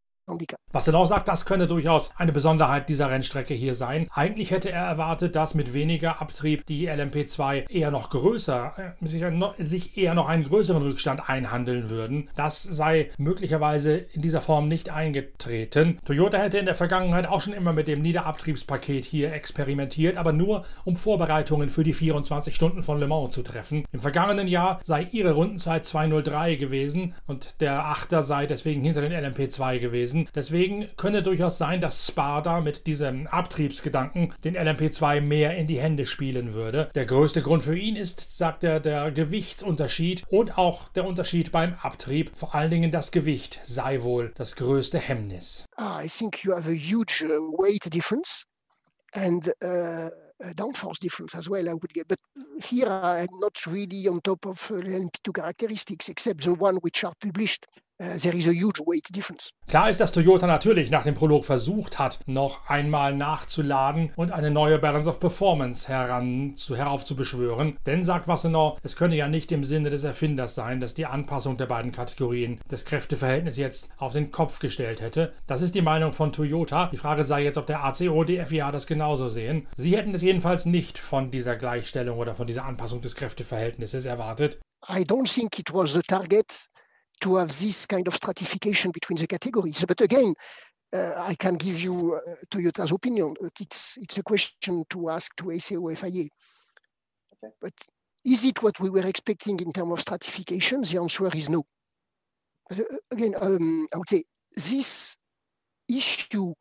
Was 0.73 0.89
er 0.89 0.95
auch 0.95 1.05
sagt, 1.05 1.29
das 1.29 1.45
könne 1.45 1.67
durchaus 1.67 2.11
eine 2.17 2.33
Besonderheit 2.33 2.89
dieser 2.89 3.11
Rennstrecke 3.11 3.53
hier 3.53 3.75
sein. 3.75 4.09
Eigentlich 4.13 4.51
hätte 4.51 4.73
er 4.73 4.85
erwartet, 4.85 5.37
dass 5.37 5.55
mit 5.55 5.75
weniger 5.75 6.21
Abtrieb 6.21 6.67
die 6.67 6.91
LMP2 6.91 7.71
eher 7.71 7.91
noch 7.91 8.11
größer, 8.11 8.97
äh, 9.01 9.63
sich 9.63 9.97
eher 9.97 10.15
noch 10.15 10.29
einen 10.29 10.45
größeren 10.45 10.83
Rückstand 10.83 11.29
einhandeln 11.29 11.91
würden. 11.91 12.31
Das 12.37 12.63
sei 12.63 13.11
möglicherweise 13.19 13.97
in 13.97 14.23
dieser 14.23 14.41
Form 14.41 14.67
nicht 14.67 14.91
eingetreten. 14.91 15.99
Toyota 16.05 16.39
hätte 16.39 16.59
in 16.59 16.67
der 16.67 16.75
Vergangenheit 16.75 17.27
auch 17.27 17.43
schon 17.43 17.53
immer 17.53 17.75
mit 17.75 17.87
dem 17.87 18.01
Niederabtriebspaket 18.01 19.05
hier 19.05 19.33
experimentiert, 19.33 20.17
aber 20.17 20.33
nur 20.33 20.65
um 20.85 20.97
Vorbereitungen 20.97 21.69
für 21.69 21.85
die 21.85 21.95
24 21.95 22.55
Stunden 22.55 22.83
von 22.83 22.99
Le 22.99 23.07
Mans 23.07 23.35
zu 23.35 23.43
treffen. 23.43 23.85
Im 23.93 24.01
vergangenen 24.01 24.49
Jahr 24.49 24.81
sei 24.83 25.07
ihre 25.13 25.33
Rundenzeit 25.33 25.85
203 25.85 26.57
gewesen 26.57 27.15
und 27.27 27.61
der 27.61 27.85
Achter 27.85 28.23
sei 28.23 28.47
deswegen 28.47 28.83
hinter 28.83 29.03
den 29.03 29.13
LMP2 29.13 29.79
gewesen 29.79 30.14
gewesen. 30.15 30.29
Deswegen 30.35 30.89
könnte 30.97 31.23
durchaus 31.23 31.59
sein, 31.59 31.81
dass 31.81 32.07
Sparta 32.07 32.61
mit 32.61 32.87
diesem 32.87 33.27
Abtriebsgedanken 33.27 34.33
den 34.45 34.57
LMP2 34.57 35.21
mehr 35.21 35.57
in 35.57 35.67
die 35.67 35.81
Hände 35.81 36.07
spielen 36.07 36.55
würde. 36.55 36.91
Der 36.95 37.07
größte 37.07 37.43
Grund 37.43 37.65
für 37.65 37.77
ihn 37.77 37.97
ist, 37.97 38.37
sagt 38.37 38.65
er, 38.65 38.81
der 38.81 39.11
Gewichtsunterschied 39.11 40.25
und 40.29 40.57
auch 40.59 40.89
der 40.91 41.05
Unterschied 41.05 41.53
beim 41.53 41.75
Abtrieb. 41.83 42.33
Vor 42.35 42.55
allen 42.55 42.71
Dingen 42.71 42.91
das 42.91 43.11
Gewicht 43.11 43.61
sei 43.65 44.03
wohl 44.03 44.33
das 44.37 44.57
größte 44.57 44.99
Hemmnis. 44.99 45.65
Ah, 45.77 46.03
I 46.03 46.09
think 46.09 46.45
you 46.45 46.55
have 46.55 46.69
a 46.69 46.75
huge 46.75 47.25
uh, 47.25 47.29
weight 47.59 47.93
difference 47.93 48.45
and 49.13 49.49
uh 49.63 50.11
downforce 50.55 50.99
difference 50.99 51.35
as 51.35 51.49
well, 51.49 51.69
I 51.69 51.73
would 51.73 51.95
get. 51.95 52.09
But 52.09 52.19
here 52.63 52.87
I'm 52.89 53.29
not 53.41 53.67
really 53.67 54.09
on 54.09 54.21
top 54.21 54.47
of 54.47 54.71
uh, 54.71 54.75
LMP2 54.75 55.35
characteristics, 55.35 56.09
except 56.09 56.43
the 56.45 56.55
one 56.55 56.77
which 56.77 57.05
are 57.05 57.15
published. 57.21 57.67
There 57.99 58.37
is 58.37 58.49
a 58.49 58.51
huge 58.51 58.81
weight 58.81 59.07
difference. 59.15 59.51
Klar 59.69 59.89
ist, 59.89 60.01
dass 60.01 60.11
Toyota 60.11 60.49
natürlich 60.49 60.91
nach 60.91 61.05
dem 61.05 61.15
Prolog 61.15 61.45
versucht 61.45 62.01
hat, 62.01 62.19
noch 62.27 62.69
einmal 62.69 63.15
nachzuladen 63.15 64.13
und 64.17 64.33
eine 64.33 64.51
neue 64.51 64.81
Balance 64.81 65.09
of 65.09 65.21
Performance 65.21 65.87
heran 65.87 66.57
zu, 66.57 66.75
heraufzubeschwören. 66.77 67.79
Denn, 67.87 68.03
sagt 68.03 68.27
Wassenau, 68.27 68.79
es 68.83 68.97
könne 68.97 69.15
ja 69.15 69.29
nicht 69.29 69.53
im 69.53 69.63
Sinne 69.63 69.91
des 69.91 70.03
Erfinders 70.03 70.57
sein, 70.57 70.81
dass 70.81 70.95
die 70.95 71.07
Anpassung 71.07 71.57
der 71.57 71.67
beiden 71.67 71.93
Kategorien 71.93 72.61
das 72.69 72.85
Kräfteverhältnis 72.85 73.59
jetzt 73.59 73.89
auf 73.97 74.13
den 74.13 74.33
Kopf 74.33 74.59
gestellt 74.59 75.01
hätte. 75.01 75.33
Das 75.47 75.63
ist 75.63 75.77
die 75.77 75.83
Meinung 75.83 76.13
von 76.13 76.33
Toyota. 76.33 76.89
Die 76.91 76.97
Frage 76.97 77.23
sei 77.23 77.45
jetzt, 77.45 77.59
ob 77.59 77.67
der 77.67 77.85
ACO, 77.85 78.25
die 78.25 78.41
FIA 78.45 78.73
das 78.73 78.89
genauso 78.89 79.29
sehen. 79.29 79.69
Sie 79.77 79.97
hätten 79.97 80.15
es 80.15 80.23
jedenfalls 80.23 80.67
nicht 80.67 80.99
von 80.99 81.31
dieser 81.31 81.55
Gleichstellung 81.55 82.19
oder 82.19 82.35
von 82.35 82.49
dieser 82.49 82.65
Anpassung 82.65 83.03
des 83.03 83.15
Kräfteverhältnisses 83.15 84.05
erwartet. 84.05 84.59
I 84.89 85.05
don't 85.05 85.33
think 85.33 85.61
it 85.61 85.73
was 85.73 85.93
the 85.93 86.03
target 86.03 86.69
to 87.21 87.37
have 87.37 87.49
this 87.49 87.87
kind 87.87 88.07
of 88.07 88.15
stratification 88.15 88.91
between 88.91 89.17
the 89.17 89.27
categories. 89.27 89.85
But 89.87 90.01
again, 90.01 90.35
uh, 90.93 91.15
I 91.17 91.35
can 91.35 91.57
give 91.57 91.81
you 91.81 92.15
uh, 92.15 92.35
Toyota's 92.51 92.93
opinion. 92.93 93.35
It's 93.61 93.97
it's 93.99 94.19
a 94.19 94.23
question 94.23 94.85
to 94.91 95.11
ask 95.11 95.35
to 95.37 95.51
ACO 95.51 95.95
FIA. 95.95 96.29
Okay. 97.33 97.53
But 97.61 97.73
is 98.25 98.45
it 98.45 98.63
what 98.63 98.79
we 98.81 98.91
were 98.91 99.07
expecting 99.07 99.59
in 99.61 99.73
terms 99.73 99.93
of 99.93 100.01
stratification? 100.01 100.83
The 100.83 100.99
answer 100.99 101.27
is 101.35 101.51
no. 101.51 101.65
Uh, 102.71 102.83
again, 103.11 103.35
um, 103.41 103.87
I 103.93 103.99
would 103.99 104.09
say 104.09 104.25
this 104.55 105.17
issue 105.89 106.55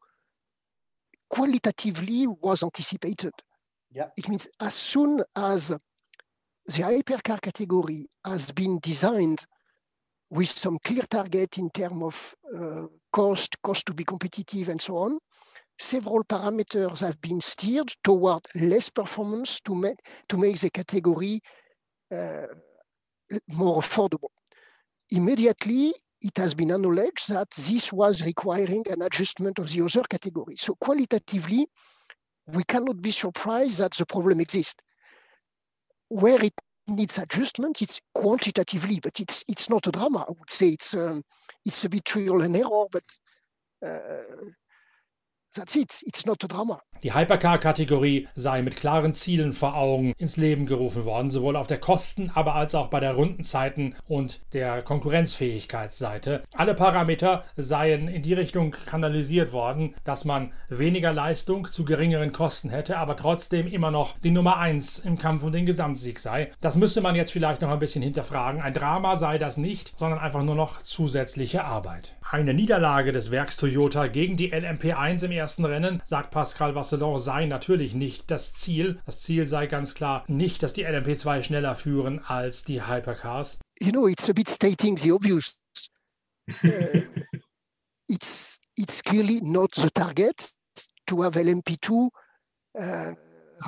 qualitatively 1.30 2.28
was 2.28 2.64
anticipated. 2.64 3.34
Yeah. 3.92 4.08
It 4.18 4.28
means 4.30 4.48
as 4.60 4.74
soon 4.74 5.24
as 5.36 5.70
the 6.66 6.82
hypercar 6.82 7.42
category 7.42 8.08
has 8.26 8.52
been 8.52 8.80
designed 8.82 9.46
with 10.34 10.48
some 10.48 10.78
clear 10.84 11.04
target 11.04 11.58
in 11.60 11.70
terms 11.70 12.02
of 12.02 12.36
uh, 12.58 12.88
cost, 13.12 13.52
cost 13.62 13.86
to 13.86 13.94
be 13.94 14.04
competitive, 14.04 14.68
and 14.70 14.82
so 14.82 14.98
on. 14.98 15.20
Several 15.78 16.24
parameters 16.24 17.02
have 17.02 17.20
been 17.22 17.42
steered 17.42 17.92
toward 18.04 18.44
less 18.56 18.90
performance 18.90 19.60
to 19.62 19.76
make, 19.76 19.98
to 20.30 20.38
make 20.38 20.60
the 20.60 20.72
category 20.72 21.40
uh, 22.12 22.48
more 23.50 23.82
affordable. 23.82 24.32
Immediately, 25.12 25.94
it 26.22 26.36
has 26.38 26.54
been 26.56 26.72
acknowledged 26.72 27.30
that 27.30 27.50
this 27.52 27.94
was 27.94 28.26
requiring 28.26 28.84
an 28.90 29.02
adjustment 29.02 29.60
of 29.60 29.70
the 29.72 29.84
other 29.86 30.04
categories. 30.10 30.62
So 30.62 30.74
qualitatively, 30.76 31.68
we 32.48 32.64
cannot 32.64 33.02
be 33.02 33.12
surprised 33.12 33.80
that 33.80 33.94
the 33.94 34.06
problem 34.06 34.40
exists. 34.40 34.82
where 36.14 36.44
it 36.44 36.54
needs 36.88 37.18
adjustment, 37.18 37.82
it's 37.82 38.02
quantitatively, 38.14 39.00
but 39.02 39.20
it's 39.20 39.44
it's 39.48 39.70
not 39.70 39.88
a 39.88 39.92
drama. 39.92 40.26
I 40.28 40.32
would 40.32 40.50
say 40.50 40.70
it's 40.70 40.94
um, 40.96 41.24
it's 41.66 41.84
a 41.86 41.90
bit 41.90 42.06
trial 42.06 42.42
and 42.42 42.56
error, 42.56 42.86
but 42.92 43.04
uh, 43.86 44.52
that's 45.54 45.76
it. 45.76 46.04
It's 46.06 46.26
not 46.26 46.44
a 46.44 46.48
drama. 46.48 46.82
Die 47.04 47.14
Hypercar-Kategorie 47.14 48.30
sei 48.34 48.62
mit 48.62 48.78
klaren 48.78 49.12
Zielen 49.12 49.52
vor 49.52 49.76
Augen 49.76 50.14
ins 50.18 50.38
Leben 50.38 50.66
gerufen 50.66 51.04
worden, 51.04 51.30
sowohl 51.30 51.58
auf 51.58 51.68
der 51.68 51.80
Kosten-, 51.80 52.32
aber 52.34 52.56
als 52.56 52.76
auch 52.76 52.88
bei 52.88 53.02
der 53.02 53.16
Rundenzeiten 53.16 53.96
und 54.08 54.40
der 54.54 54.82
Konkurrenzfähigkeitsseite. 54.82 56.44
Alle 56.54 56.74
Parameter 56.74 57.44
seien 57.58 58.08
in 58.08 58.22
die 58.22 58.34
Richtung 58.34 58.72
kanalisiert 58.86 59.52
worden, 59.52 59.96
dass 60.06 60.24
man 60.24 60.54
weniger 60.70 61.12
Leistung 61.12 61.70
zu 61.70 61.84
geringeren 61.84 62.32
Kosten 62.32 62.70
hätte, 62.70 62.98
aber 62.98 63.18
trotzdem 63.18 63.68
immer 63.68 63.92
noch 63.92 64.18
die 64.20 64.32
Nummer 64.32 64.58
1 64.58 65.00
im 65.00 65.18
Kampf 65.18 65.44
um 65.44 65.52
den 65.52 65.66
Gesamtsieg 65.66 66.20
sei. 66.20 66.52
Das 66.62 66.78
müsste 66.78 67.02
man 67.02 67.16
jetzt 67.16 67.34
vielleicht 67.34 67.62
noch 67.62 67.70
ein 67.70 67.80
bisschen 67.80 68.02
hinterfragen. 68.02 68.62
Ein 68.62 68.74
Drama 68.74 69.18
sei 69.18 69.38
das 69.38 69.58
nicht, 69.58 69.98
sondern 69.98 70.20
einfach 70.20 70.44
nur 70.44 70.56
noch 70.56 70.82
zusätzliche 70.82 71.66
Arbeit. 71.66 72.16
Eine 72.34 72.56
Niederlage 72.56 73.12
des 73.12 73.30
Werks 73.30 73.58
Toyota 73.58 74.08
gegen 74.08 74.38
die 74.38 74.52
LMP1 74.52 75.24
im 75.24 75.32
ersten 75.32 75.66
Rennen, 75.66 76.02
sagt 76.04 76.32
Pascal 76.32 76.74
Vasselon, 76.74 77.20
sei 77.20 77.46
natürlich 77.46 77.94
nicht 77.94 78.32
das 78.32 78.56
Ziel. 78.56 79.00
Das 79.06 79.20
Ziel 79.20 79.46
sei 79.46 79.68
ganz 79.68 79.94
klar 79.94 80.24
nicht, 80.28 80.64
dass 80.64 80.74
die 80.74 80.84
LMP2 80.84 81.44
schneller 81.44 81.76
führen 81.76 82.26
als 82.26 82.64
die 82.64 82.88
Hypercars. 82.88 83.60
You 83.80 83.92
know, 83.92 84.08
it's 84.08 84.28
a 84.32 84.34
bit 84.34 84.50
stating 84.50 84.98
the 84.98 85.12
obvious. 85.12 85.60
Uh, 86.64 87.04
it's, 88.10 88.60
it's 88.76 89.02
clearly 89.04 89.40
not 89.42 89.72
the 89.76 89.92
target 89.92 90.50
to 91.06 91.22
have 91.22 91.36
LMP2 91.36 92.10
uh, 92.80 93.14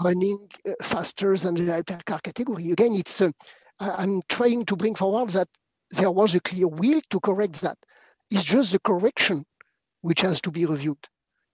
running 0.03 0.49
uh, 0.67 0.71
faster 0.81 1.37
than 1.37 1.53
the 1.53 1.71
hypercar 1.71 2.19
category. 2.21 2.71
Again, 2.71 2.95
it's 2.95 3.21
uh, 3.21 3.29
I'm 3.79 4.21
trying 4.27 4.65
to 4.65 4.75
bring 4.75 4.95
forward 4.95 5.29
that 5.29 5.49
there 5.91 6.11
was 6.11 6.33
a 6.33 6.39
clear 6.39 6.67
will 6.67 6.99
to 7.11 7.19
correct 7.19 7.61
that. 7.61 7.77
It's 8.31 8.45
just 8.45 8.71
the 8.71 8.79
correction 8.79 9.45
which 10.01 10.21
has 10.21 10.41
to 10.41 10.51
be 10.51 10.65
reviewed. 10.65 11.07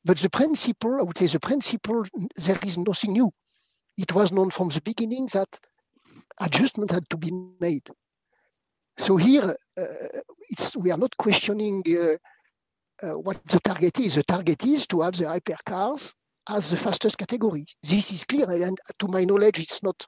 But 0.04 0.18
the 0.18 0.30
principle, 0.30 0.98
I 1.00 1.04
would 1.04 1.18
say 1.18 1.28
the 1.28 1.40
principle, 1.40 2.06
there 2.36 2.60
is 2.64 2.78
nothing 2.78 3.14
new. 3.14 3.30
It 3.98 4.14
was 4.14 4.32
known 4.32 4.50
from 4.50 4.70
the 4.70 4.82
beginning 4.82 5.28
that 5.34 5.60
adjustments 6.40 6.94
had 6.94 7.10
to 7.10 7.18
be 7.18 7.32
made. 7.60 7.88
So 8.98 9.18
here, 9.18 9.56
uh, 9.80 9.84
it's, 10.50 10.76
we 10.76 10.92
are 10.92 10.98
not 10.98 11.16
questioning 11.18 11.84
uh, 11.88 12.18
uh, 13.06 13.18
what 13.18 13.44
the 13.46 13.60
target 13.60 14.00
is. 14.00 14.16
The 14.16 14.24
target 14.24 14.66
is 14.66 14.88
to 14.88 15.02
have 15.02 15.16
the 15.18 15.26
hypercars 15.26 16.16
as 16.50 16.72
the 16.72 16.78
fastest 16.78 17.18
category. 17.18 17.66
This 17.82 18.12
is 18.12 18.26
clear, 18.26 18.50
and 18.50 18.78
to 19.00 19.08
my 19.08 19.24
knowledge, 19.24 19.60
it's 19.60 19.82
not. 19.84 20.06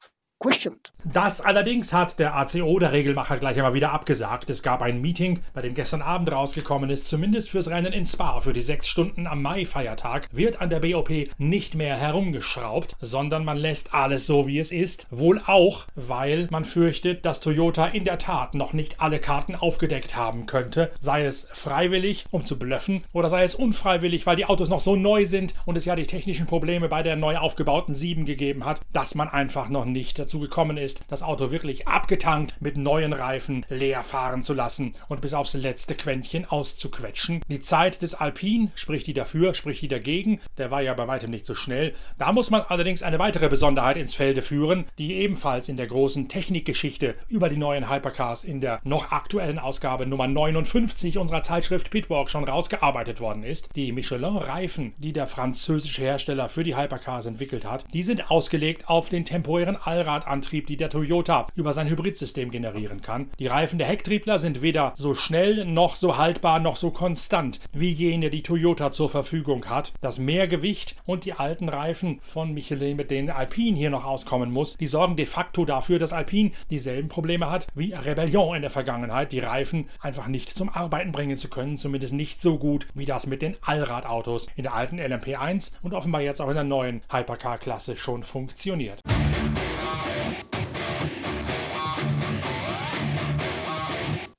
Das 1.06 1.39
allerdings 1.39 1.93
hat 1.93 2.19
der 2.19 2.36
ACO, 2.36 2.77
der 2.77 2.91
Regelmacher, 2.91 3.38
gleich 3.38 3.56
einmal 3.56 3.73
wieder 3.73 3.93
abgesagt. 3.93 4.49
Es 4.49 4.62
gab 4.62 4.82
ein 4.82 4.99
Meeting, 4.99 5.39
bei 5.53 5.62
dem 5.62 5.73
gestern 5.73 6.01
Abend 6.01 6.32
rausgekommen 6.32 6.89
ist, 6.89 7.08
zumindest 7.08 7.49
fürs 7.49 7.69
Rennen 7.69 7.93
in 7.93 8.06
Spa, 8.06 8.41
für 8.41 8.51
die 8.51 8.60
sechs 8.60 8.89
Stunden 8.89 9.25
am 9.25 9.41
Mai-Feiertag, 9.41 10.27
wird 10.34 10.60
an 10.60 10.69
der 10.69 10.82
BOP 10.82 11.10
nicht 11.38 11.75
mehr 11.75 11.95
herumgeschraubt, 11.95 12.97
sondern 12.99 13.45
man 13.45 13.56
lässt 13.56 13.93
alles 13.93 14.25
so, 14.25 14.45
wie 14.45 14.60
es 14.60 14.71
ist. 14.71 15.08
Wohl 15.12 15.41
auch, 15.47 15.86
weil 15.95 16.47
man 16.51 16.65
fürchtet, 16.65 17.25
dass 17.25 17.39
Toyota 17.39 17.88
in 17.88 18.03
der 18.03 18.17
Tat 18.17 18.53
noch 18.53 18.73
nicht 18.73 18.99
alle 18.99 19.19
Karten 19.19 19.56
aufgedeckt 19.56 20.17
haben 20.17 20.45
könnte, 20.45 20.91
sei 20.99 21.23
es 21.23 21.47
freiwillig, 21.53 22.25
um 22.32 22.43
zu 22.43 22.60
blöffen, 22.60 23.06
oder 23.13 23.29
sei 23.29 23.43
es 23.43 23.56
unfreiwillig, 23.56 24.25
weil 24.25 24.36
die 24.36 24.45
Autos 24.45 24.67
noch 24.67 24.82
so 24.82 24.97
neu 24.97 25.25
sind 25.25 25.53
und 25.65 25.77
es 25.77 25.86
ja 25.86 25.95
die 25.95 26.08
technischen 26.08 26.47
Probleme 26.47 26.89
bei 26.89 27.01
der 27.01 27.15
neu 27.15 27.38
aufgebauten 27.38 27.95
7 27.95 28.25
gegeben 28.25 28.65
hat, 28.65 28.82
dass 28.91 29.15
man 29.15 29.29
einfach 29.29 29.69
noch 29.69 29.86
nicht 29.86 30.19
dazu 30.19 30.32
dazu 30.33 30.39
gekommen 30.39 30.77
ist, 30.77 31.01
das 31.09 31.21
Auto 31.21 31.51
wirklich 31.51 31.87
abgetankt 31.87 32.55
mit 32.59 32.75
neuen 32.75 33.13
Reifen 33.13 33.67
leer 33.69 34.01
fahren 34.01 34.41
zu 34.41 34.55
lassen 34.55 34.95
und 35.07 35.21
bis 35.21 35.35
aufs 35.35 35.53
letzte 35.53 35.93
Quäntchen 35.93 36.49
auszuquetschen. 36.49 37.41
Die 37.49 37.59
Zeit 37.59 38.01
des 38.01 38.15
Alpine, 38.15 38.71
spricht 38.73 39.05
die 39.05 39.13
dafür, 39.13 39.53
spricht 39.53 39.83
die 39.83 39.87
dagegen, 39.87 40.39
der 40.57 40.71
war 40.71 40.81
ja 40.81 40.95
bei 40.95 41.07
weitem 41.07 41.29
nicht 41.29 41.45
so 41.45 41.53
schnell. 41.53 41.93
Da 42.17 42.31
muss 42.31 42.49
man 42.49 42.63
allerdings 42.67 43.03
eine 43.03 43.19
weitere 43.19 43.47
Besonderheit 43.47 43.95
ins 43.95 44.15
Felde 44.15 44.41
führen, 44.41 44.85
die 44.97 45.13
ebenfalls 45.13 45.69
in 45.69 45.77
der 45.77 45.85
großen 45.85 46.27
Technikgeschichte 46.29 47.13
über 47.29 47.49
die 47.49 47.57
neuen 47.57 47.91
Hypercars 47.91 48.43
in 48.43 48.59
der 48.59 48.79
noch 48.83 49.11
aktuellen 49.11 49.59
Ausgabe 49.59 50.07
Nummer 50.07 50.27
59 50.27 51.19
unserer 51.19 51.43
Zeitschrift 51.43 51.91
Pitwalk 51.91 52.31
schon 52.31 52.43
rausgearbeitet 52.43 53.19
worden 53.19 53.43
ist. 53.43 53.69
Die 53.75 53.91
Michelin-Reifen, 53.91 54.93
die 54.97 55.13
der 55.13 55.27
französische 55.27 56.01
Hersteller 56.01 56.49
für 56.49 56.63
die 56.63 56.75
Hypercars 56.75 57.27
entwickelt 57.27 57.65
hat, 57.65 57.85
die 57.93 58.01
sind 58.01 58.31
ausgelegt 58.31 58.89
auf 58.89 59.09
den 59.09 59.25
temporären 59.25 59.77
Allrad 59.77 60.12
Allradantrieb, 60.13 60.67
die 60.67 60.78
der 60.78 60.89
Toyota 60.89 61.47
über 61.56 61.73
sein 61.73 61.89
Hybridsystem 61.89 62.52
generieren 62.52 63.02
kann. 63.02 63.30
Die 63.39 63.47
Reifen 63.47 63.80
der 63.80 63.88
Hecktriebler 63.88 64.39
sind 64.39 64.62
weder 64.62 64.93
so 64.95 65.13
schnell 65.13 65.65
noch 65.65 65.95
so 65.95 66.17
haltbar 66.17 66.60
noch 66.60 66.76
so 66.76 66.91
konstant 66.91 67.60
wie 67.71 67.89
jene, 67.89 68.30
die 68.30 68.43
Toyota 68.43 68.91
zur 68.91 69.10
Verfügung 69.10 69.65
hat. 69.65 69.93
Das 70.02 70.19
Mehrgewicht 70.19 70.95
und 71.06 71.26
die 71.26 71.34
alten 71.34 71.69
Reifen 71.69 72.19
von 72.21 72.54
Michelin, 72.54 72.97
mit 72.97 73.12
denen 73.12 73.30
Alpine 73.30 73.78
hier 73.78 73.89
noch 73.89 74.06
auskommen 74.06 74.52
muss, 74.52 74.78
die 74.78 74.88
sorgen 74.88 75.15
de 75.15 75.26
facto 75.26 75.65
dafür, 75.65 75.99
dass 75.99 76.13
Alpine 76.13 76.52
dieselben 76.69 77.10
Probleme 77.10 77.49
hat 77.49 77.67
wie 77.76 77.93
Rebellion 77.93 78.56
in 78.56 78.62
der 78.62 78.71
Vergangenheit, 78.71 79.32
die 79.32 79.39
Reifen 79.39 79.89
einfach 79.99 80.28
nicht 80.28 80.52
zum 80.52 80.69
Arbeiten 80.69 81.12
bringen 81.12 81.38
zu 81.38 81.49
können, 81.49 81.78
zumindest 81.78 82.13
nicht 82.13 82.41
so 82.41 82.58
gut 82.58 82.88
wie 82.93 83.06
das 83.06 83.28
mit 83.28 83.41
den 83.41 83.58
Allradautos 83.62 84.47
in 84.56 84.63
der 84.63 84.73
alten 84.73 84.99
LMP1 84.99 85.71
und 85.82 85.93
offenbar 85.93 86.21
jetzt 86.21 86.41
auch 86.41 86.49
in 86.49 86.56
der 86.56 86.63
neuen 86.63 87.02
Hypercar-Klasse 87.12 87.97
schon 87.97 88.23
funktioniert. 88.23 89.02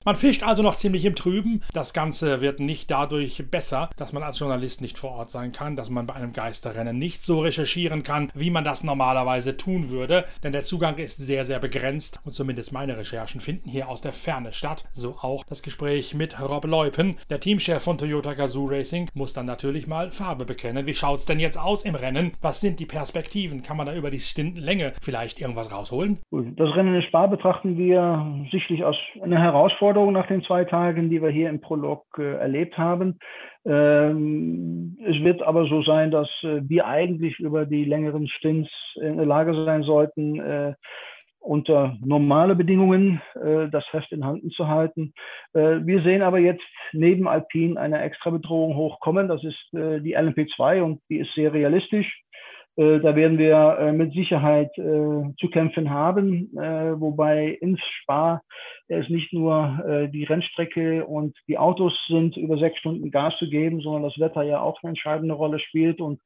Man 0.07 0.17
fischt 0.17 0.43
also 0.43 0.63
noch 0.63 0.75
ziemlich 0.75 1.07
im 1.07 1.15
Trüben. 1.15 1.63
Das 1.73 1.95
Ganze 1.95 2.43
wird 2.43 2.61
nicht 2.61 2.91
dadurch 2.91 3.43
besser, 3.51 3.89
dass 3.97 4.13
man 4.13 4.23
als 4.23 4.39
Journalist 4.39 4.83
nicht 4.83 4.99
vor 4.99 5.13
Ort 5.13 5.31
sein 5.31 5.51
kann, 5.51 5.77
dass 5.77 5.89
man 5.89 6.07
bei 6.07 6.13
einem 6.13 6.35
Geisterrennen 6.35 6.99
nicht 6.99 7.23
so 7.23 7.41
recherchieren 7.41 8.03
kann, 8.03 8.31
wie 8.35 8.51
man 8.51 8.65
das 8.65 8.85
normalerweise 8.85 9.57
tun 9.57 9.91
würde, 9.91 10.27
denn 10.43 10.53
der 10.53 10.65
Zugang 10.65 10.99
ist 10.99 11.17
sehr, 11.17 11.47
sehr 11.47 11.59
begrenzt 11.59 12.21
und 12.27 12.33
zumindest 12.33 12.71
meine 12.71 12.99
Recherchen 12.99 13.41
finden 13.41 13.71
hier 13.71 13.89
aus 13.89 14.03
der 14.03 14.13
Ferne 14.13 14.53
statt. 14.53 14.85
So 14.93 15.17
auch 15.23 15.43
das 15.45 15.63
Gespräch 15.63 16.15
mit 16.15 16.39
Rob 16.39 16.67
Leupen, 16.67 17.17
der 17.31 17.41
Teamchef 17.41 17.83
von 17.83 17.97
Toyota 17.97 18.35
Gazoo 18.35 18.67
Racing, 18.67 19.09
muss 19.15 19.33
dann 19.33 19.47
natürlich 19.47 19.87
mal 19.87 20.11
Farbe 20.11 20.45
bekennen. 20.45 20.85
Wie 20.85 20.93
schaut 20.93 21.21
es 21.21 21.25
denn 21.25 21.41
jetzt 21.41 21.59
aus 21.59 21.83
im 21.83 21.95
Rennen? 21.95 22.33
Was 22.43 22.61
sind 22.61 22.79
die 22.79 22.85
Perspektiven? 22.85 23.63
Kann 23.63 23.79
man 23.79 23.87
da 23.87 23.95
über 23.95 24.11
die 24.11 24.21
Stundenlänge 24.21 24.93
vielleicht 25.01 25.41
irgendwas 25.41 25.73
rausholen? 25.73 26.19
Das 26.31 26.77
Rennen 26.77 26.95
in 26.95 27.03
Spa 27.05 27.27
betrachten 27.27 27.79
wir 27.79 28.47
sicherlich 28.51 28.85
als 28.85 28.99
eine 29.23 29.41
Herausforderung 29.41 29.94
Herausforderung 29.95 30.13
nach 30.13 30.27
den 30.27 30.43
zwei 30.43 30.65
Tagen, 30.65 31.09
die 31.09 31.23
wir 31.23 31.31
hier 31.31 31.49
im 31.49 31.61
Prolog 31.61 32.05
äh, 32.19 32.35
erlebt 32.39 32.77
haben. 32.77 33.19
Ähm, 33.65 34.97
es 35.07 35.23
wird 35.23 35.43
aber 35.43 35.67
so 35.67 35.83
sein, 35.83 36.11
dass 36.11 36.29
äh, 36.43 36.61
wir 36.69 36.87
eigentlich 36.87 37.39
über 37.39 37.65
die 37.65 37.85
längeren 37.85 38.27
Stints 38.29 38.71
in 39.01 39.17
der 39.17 39.27
Lage 39.27 39.55
sein 39.65 39.85
sollten, 39.85 40.41
äh, 40.41 40.75
unter 41.39 41.97
normale 42.05 42.57
Bedingungen 42.57 43.21
äh, 43.35 43.69
das 43.71 43.87
Fest 43.87 44.11
in 44.13 44.25
Handen 44.25 44.51
zu 44.51 44.67
halten. 44.67 45.13
Äh, 45.53 45.81
wir 45.85 46.03
sehen 46.03 46.23
aber 46.23 46.39
jetzt 46.39 46.65
neben 46.93 47.29
Alpine 47.29 47.79
eine 47.79 48.01
extra 48.01 48.31
Bedrohung 48.31 48.75
hochkommen. 48.75 49.29
Das 49.29 49.45
ist 49.45 49.75
äh, 49.75 50.01
die 50.01 50.17
LMP2 50.17 50.83
und 50.83 51.01
die 51.09 51.19
ist 51.19 51.33
sehr 51.35 51.53
realistisch. 51.53 52.24
Äh, 52.77 52.99
da 53.01 53.15
werden 53.15 53.39
wir 53.39 53.77
äh, 53.79 53.93
mit 53.93 54.13
Sicherheit 54.13 54.77
äh, 54.79 54.83
zu 55.39 55.49
kämpfen 55.53 55.91
haben, 55.91 56.51
wobei 56.55 57.49
ins 57.61 57.81
Spa 58.01 58.41
es 58.89 59.09
nicht 59.09 59.33
nur 59.33 60.09
die 60.13 60.25
Rennstrecke 60.25 61.07
und 61.07 61.37
die 61.49 61.57
Autos 61.59 61.95
sind, 62.09 62.37
über 62.37 62.59
sechs 62.59 62.79
Stunden 62.79 63.11
Gas 63.11 63.35
zu 63.39 63.49
geben, 63.49 63.81
sondern 63.81 64.03
das 64.03 64.19
Wetter 64.19 64.43
ja 64.43 64.61
auch 64.61 64.83
eine 64.83 64.91
entscheidende 64.91 65.35
Rolle 65.35 65.59
spielt. 65.59 66.01
Und 66.01 66.21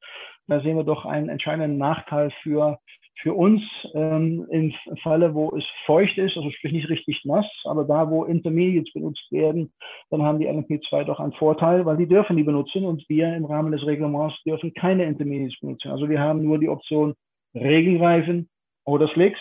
da 0.47 0.59
sehen 0.61 0.75
wir 0.75 0.83
doch 0.83 1.05
einen 1.05 1.29
entscheidenden 1.29 1.77
Nachteil 1.77 2.31
für 2.43 2.79
für 3.21 3.33
uns 3.33 3.61
ähm, 3.93 4.45
im 4.49 4.73
Falle, 5.03 5.33
wo 5.33 5.55
es 5.55 5.63
feucht 5.85 6.17
ist, 6.17 6.37
also 6.37 6.49
sprich 6.51 6.71
nicht 6.71 6.89
richtig 6.89 7.21
nass, 7.25 7.45
aber 7.65 7.83
da, 7.83 8.09
wo 8.09 8.23
Intermediates 8.23 8.93
benutzt 8.93 9.31
werden, 9.31 9.73
dann 10.09 10.23
haben 10.23 10.39
die 10.39 10.47
LMP2 10.47 11.03
doch 11.03 11.19
einen 11.19 11.33
Vorteil, 11.33 11.85
weil 11.85 11.97
die 11.97 12.07
dürfen 12.07 12.37
die 12.37 12.43
benutzen 12.43 12.85
und 12.85 13.03
wir 13.09 13.35
im 13.35 13.45
Rahmen 13.45 13.71
des 13.71 13.85
Reglements 13.85 14.35
dürfen 14.43 14.73
keine 14.73 15.05
Intermediates 15.05 15.59
benutzen. 15.59 15.91
Also 15.91 16.09
wir 16.09 16.19
haben 16.19 16.43
nur 16.43 16.59
die 16.59 16.69
Option 16.69 17.13
Regenreifen 17.53 18.49
oder 18.85 19.07
Slicks. 19.09 19.39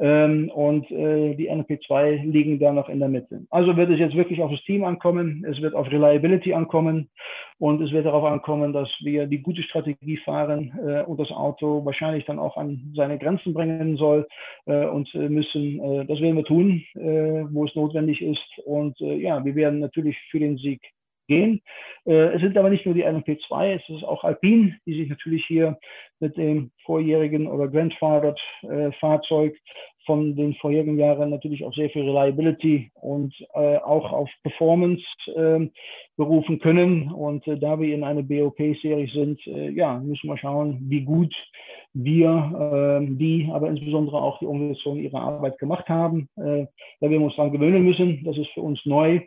Ähm, 0.00 0.50
und 0.54 0.90
äh, 0.90 1.34
die 1.34 1.50
NP2 1.50 2.24
liegen 2.24 2.58
da 2.58 2.72
noch 2.72 2.88
in 2.88 3.00
der 3.00 3.10
Mitte. 3.10 3.42
Also 3.50 3.76
wird 3.76 3.90
es 3.90 3.98
jetzt 3.98 4.16
wirklich 4.16 4.40
auf 4.40 4.50
das 4.50 4.62
Team 4.62 4.82
ankommen, 4.82 5.44
es 5.46 5.60
wird 5.60 5.74
auf 5.74 5.92
Reliability 5.92 6.54
ankommen 6.54 7.10
und 7.58 7.82
es 7.82 7.92
wird 7.92 8.06
darauf 8.06 8.24
ankommen, 8.24 8.72
dass 8.72 8.88
wir 9.00 9.26
die 9.26 9.42
gute 9.42 9.62
Strategie 9.62 10.16
fahren 10.16 10.72
äh, 10.82 11.02
und 11.02 11.20
das 11.20 11.30
Auto 11.30 11.84
wahrscheinlich 11.84 12.24
dann 12.24 12.38
auch 12.38 12.56
an 12.56 12.94
seine 12.96 13.18
Grenzen 13.18 13.52
bringen 13.52 13.98
soll 13.98 14.26
äh, 14.64 14.86
und 14.86 15.14
äh, 15.14 15.28
müssen, 15.28 15.78
äh, 15.80 16.06
das 16.06 16.18
werden 16.22 16.36
wir 16.36 16.44
tun, 16.44 16.82
äh, 16.94 17.44
wo 17.52 17.66
es 17.66 17.74
notwendig 17.74 18.22
ist. 18.22 18.58
Und 18.64 18.98
ja, 19.00 19.44
wir 19.44 19.54
werden 19.54 19.80
natürlich 19.80 20.16
für 20.30 20.38
den 20.38 20.56
Sieg 20.56 20.80
gehen. 21.30 21.62
Äh, 22.04 22.34
es 22.34 22.42
sind 22.42 22.58
aber 22.58 22.68
nicht 22.68 22.84
nur 22.84 22.94
die 22.94 23.06
LMP2, 23.06 23.76
es 23.76 23.88
ist 23.88 24.04
auch 24.04 24.24
Alpine, 24.24 24.76
die 24.84 24.94
sich 24.98 25.08
natürlich 25.08 25.46
hier 25.46 25.78
mit 26.18 26.36
dem 26.36 26.72
vorjährigen 26.84 27.46
oder 27.46 27.68
Grandfathered 27.68 28.38
äh, 28.62 28.90
von 30.10 30.34
den 30.34 30.54
vorherigen 30.54 30.98
Jahren 30.98 31.30
natürlich 31.30 31.64
auf 31.64 31.72
sehr 31.76 31.88
viel 31.88 32.02
Reliability 32.02 32.90
und 32.94 33.32
äh, 33.54 33.76
auch 33.76 34.12
auf 34.12 34.28
Performance 34.42 35.04
äh, 35.36 35.68
berufen 36.16 36.58
können. 36.58 37.12
Und 37.12 37.46
äh, 37.46 37.56
da 37.56 37.78
wir 37.78 37.94
in 37.94 38.02
einer 38.02 38.24
BOP-Serie 38.24 39.06
sind, 39.06 39.40
äh, 39.46 39.70
ja, 39.70 40.00
müssen 40.00 40.26
wir 40.26 40.36
schauen, 40.36 40.78
wie 40.88 41.02
gut 41.02 41.32
wir, 41.94 43.00
äh, 43.00 43.06
die, 43.08 43.48
aber 43.52 43.68
insbesondere 43.68 44.20
auch 44.20 44.40
die 44.40 44.46
Organisation 44.46 44.98
ihre 44.98 45.20
Arbeit 45.20 45.60
gemacht 45.60 45.88
haben. 45.88 46.28
Äh, 46.36 46.66
da 47.00 47.08
wir 47.08 47.20
uns 47.20 47.36
daran 47.36 47.52
gewöhnen 47.52 47.84
müssen, 47.84 48.24
das 48.24 48.36
ist 48.36 48.50
für 48.50 48.62
uns 48.62 48.84
neu. 48.84 49.20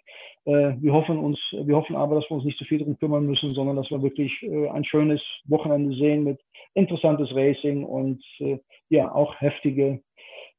Äh, 0.43 0.74
wir 0.82 0.91
hoffen 0.91 1.17
uns, 1.17 1.39
wir 1.54 1.78
hoffen 1.78 1.96
aber, 1.96 2.15
dass 2.15 2.30
wir 2.30 2.36
uns 2.36 2.46
nicht 2.46 2.58
zu 2.58 2.65
viel 2.65 2.80
darum 2.80 3.00
kümmern 3.00 3.26
müssen, 3.26 3.54
sondern 3.54 3.78
dass 3.78 3.89
wir 3.89 4.04
wirklich 4.04 4.34
ein 4.74 4.84
schönes 4.84 5.22
Wochenende 5.46 5.96
sehen 5.96 6.26
mit 6.26 6.41
interessantes 6.74 7.34
Racing 7.34 7.86
und 7.86 8.22
ja 8.89 9.13
auch 9.13 9.39
heftige 9.39 10.02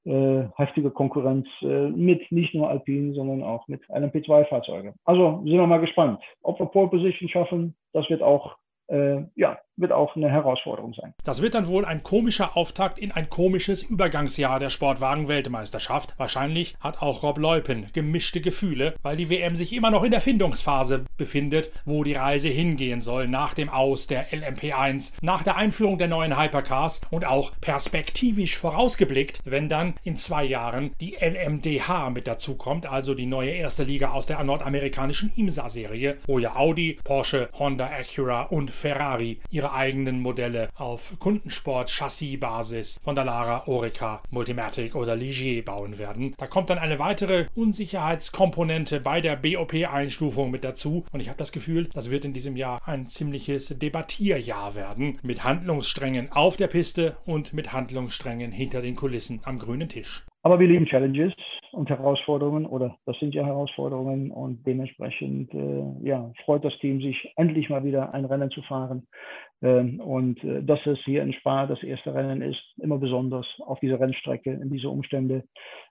äh, 0.04 0.44
heftige 0.56 0.90
Konkurrenz 0.90 1.46
äh, 1.62 1.88
mit 1.88 2.30
nicht 2.30 2.54
nur 2.54 2.68
Alpine, 2.68 3.14
sondern 3.14 3.42
auch 3.42 3.66
mit 3.68 3.82
LMP2-Fahrzeugen. 3.88 4.94
Also 5.04 5.42
sind 5.44 5.58
wir 5.58 5.66
mal 5.66 5.80
gespannt, 5.80 6.20
ob 6.42 6.58
wir 6.58 6.66
Pole 6.66 6.88
Position 6.88 7.28
schaffen. 7.28 7.74
Das 7.92 8.08
wird 8.10 8.22
auch 8.22 8.56
äh, 8.88 9.22
ja, 9.34 9.58
wird 9.76 9.92
auch 9.92 10.16
eine 10.16 10.30
Herausforderung 10.30 10.94
sein. 10.94 11.14
Das 11.24 11.42
wird 11.42 11.54
dann 11.54 11.66
wohl 11.66 11.84
ein 11.84 12.02
komischer 12.02 12.56
Auftakt 12.56 12.98
in 12.98 13.12
ein 13.12 13.28
komisches 13.28 13.82
Übergangsjahr 13.82 14.60
der 14.60 14.70
Sportwagen-Weltmeisterschaft. 14.70 16.14
Wahrscheinlich 16.16 16.76
hat 16.80 17.02
auch 17.02 17.22
Rob 17.22 17.38
Leupen 17.38 17.88
gemischte 17.92 18.40
Gefühle, 18.40 18.94
weil 19.02 19.16
die 19.16 19.30
WM 19.30 19.56
sich 19.56 19.72
immer 19.72 19.90
noch 19.90 20.04
in 20.04 20.10
der 20.10 20.20
Findungsphase 20.20 21.04
befindet, 21.16 21.70
wo 21.84 22.04
die 22.04 22.14
Reise 22.14 22.48
hingehen 22.48 23.00
soll 23.00 23.28
nach 23.28 23.54
dem 23.54 23.68
Aus 23.68 24.06
der 24.06 24.30
LMP1, 24.30 25.14
nach 25.22 25.42
der 25.42 25.56
Einführung 25.56 25.98
der 25.98 26.08
neuen 26.08 26.40
Hypercars 26.40 27.00
und 27.10 27.24
auch 27.24 27.52
perspektivisch 27.60 28.56
vorausgeblickt, 28.56 29.40
wenn 29.44 29.68
dann 29.68 29.94
in 30.04 30.16
zwei 30.16 30.44
Jahren 30.44 30.92
die 31.00 31.16
LMDH 31.20 32.10
mit 32.10 32.26
dazukommt, 32.26 32.86
also 32.86 33.14
die 33.14 33.26
neue 33.26 33.50
erste 33.50 33.84
Liga 33.84 34.12
aus 34.12 34.26
der 34.26 34.42
nordamerikanischen 34.44 35.32
IMSA-Serie, 35.34 36.18
wo 36.26 36.38
ja 36.38 36.56
Audi, 36.56 36.98
Porsche, 37.02 37.48
Honda, 37.58 37.86
Acura 37.86 38.42
und 38.42 38.70
Ferrari 38.70 39.40
ihre 39.50 39.63
eigenen 39.72 40.20
Modelle 40.20 40.68
auf 40.76 41.16
Kundensport-Chassis-Basis 41.18 43.00
von 43.02 43.14
Dallara, 43.14 43.66
Orica, 43.66 44.22
Multimatic 44.30 44.94
oder 44.94 45.16
Ligier 45.16 45.64
bauen 45.64 45.98
werden. 45.98 46.34
Da 46.38 46.46
kommt 46.46 46.70
dann 46.70 46.78
eine 46.78 46.98
weitere 46.98 47.46
Unsicherheitskomponente 47.54 49.00
bei 49.00 49.20
der 49.20 49.36
BOP-Einstufung 49.36 50.50
mit 50.50 50.64
dazu 50.64 51.04
und 51.12 51.20
ich 51.20 51.28
habe 51.28 51.38
das 51.38 51.52
Gefühl, 51.52 51.88
das 51.94 52.10
wird 52.10 52.24
in 52.24 52.32
diesem 52.32 52.56
Jahr 52.56 52.80
ein 52.84 53.06
ziemliches 53.06 53.68
Debattierjahr 53.78 54.74
werden 54.74 55.18
mit 55.22 55.44
Handlungssträngen 55.44 56.32
auf 56.32 56.56
der 56.56 56.68
Piste 56.68 57.16
und 57.24 57.52
mit 57.54 57.72
Handlungssträngen 57.72 58.52
hinter 58.52 58.82
den 58.82 58.96
Kulissen 58.96 59.40
am 59.44 59.58
grünen 59.58 59.88
Tisch. 59.88 60.24
Aber 60.44 60.60
wir 60.60 60.68
lieben 60.68 60.84
Challenges 60.84 61.32
und 61.72 61.88
Herausforderungen 61.88 62.66
oder 62.66 62.98
das 63.06 63.18
sind 63.18 63.34
ja 63.34 63.46
Herausforderungen 63.46 64.30
und 64.30 64.66
dementsprechend 64.66 65.52
äh, 65.54 66.06
ja, 66.06 66.30
freut 66.44 66.64
das 66.64 66.78
Team 66.80 67.00
sich 67.00 67.32
endlich 67.36 67.70
mal 67.70 67.82
wieder 67.82 68.12
ein 68.12 68.26
Rennen 68.26 68.50
zu 68.50 68.60
fahren. 68.60 69.06
Ähm, 69.62 70.00
und 70.00 70.42
äh, 70.44 70.62
dass 70.62 70.84
es 70.86 70.98
hier 71.04 71.22
in 71.22 71.32
Spa 71.32 71.66
das 71.66 71.82
erste 71.82 72.14
Rennen 72.14 72.42
ist, 72.42 72.62
immer 72.82 72.98
besonders 72.98 73.46
auf 73.60 73.80
dieser 73.80 74.00
Rennstrecke 74.00 74.52
in 74.52 74.70
diese 74.70 74.90
Umstände. 74.90 75.44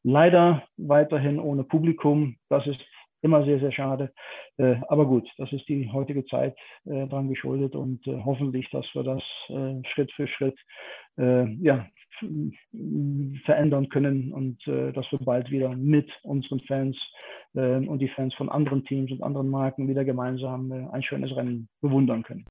Leider 0.04 0.64
weiterhin 0.78 1.40
ohne 1.40 1.64
Publikum. 1.64 2.36
Das 2.50 2.66
ist 2.68 2.80
immer 3.22 3.44
sehr, 3.46 3.60
sehr 3.60 3.72
schade. 3.72 4.14
Äh, 4.58 4.76
aber 4.90 5.06
gut, 5.06 5.28
das 5.38 5.52
ist 5.54 5.68
die 5.70 5.90
heutige 5.92 6.26
Zeit 6.26 6.56
äh, 6.86 7.08
dran 7.08 7.30
geschuldet 7.30 7.76
und 7.76 8.06
hoffentlich, 8.06 8.70
dass 8.70 8.86
wir 8.94 9.04
das 9.04 9.24
Schritt 9.94 10.12
für 10.12 10.28
Schritt 10.28 10.60
ja, 11.16 11.86
verändern 13.46 13.88
können 13.90 14.34
und 14.34 14.58
dass 14.66 15.12
wir 15.12 15.20
bald 15.20 15.52
wieder 15.52 15.76
mit 15.76 16.12
unseren 16.24 16.60
Fans 16.62 16.98
und 17.54 18.00
die 18.00 18.08
Fans 18.10 18.34
von 18.34 18.50
anderen 18.50 18.84
Teams 18.86 19.12
und 19.12 19.22
anderen 19.22 19.50
Marken 19.50 19.88
wieder 19.88 20.04
gemeinsam 20.04 20.72
ein 20.92 21.04
schönes 21.04 21.36
Rennen 21.36 21.70
bewundern 21.82 22.24
können. 22.24 22.46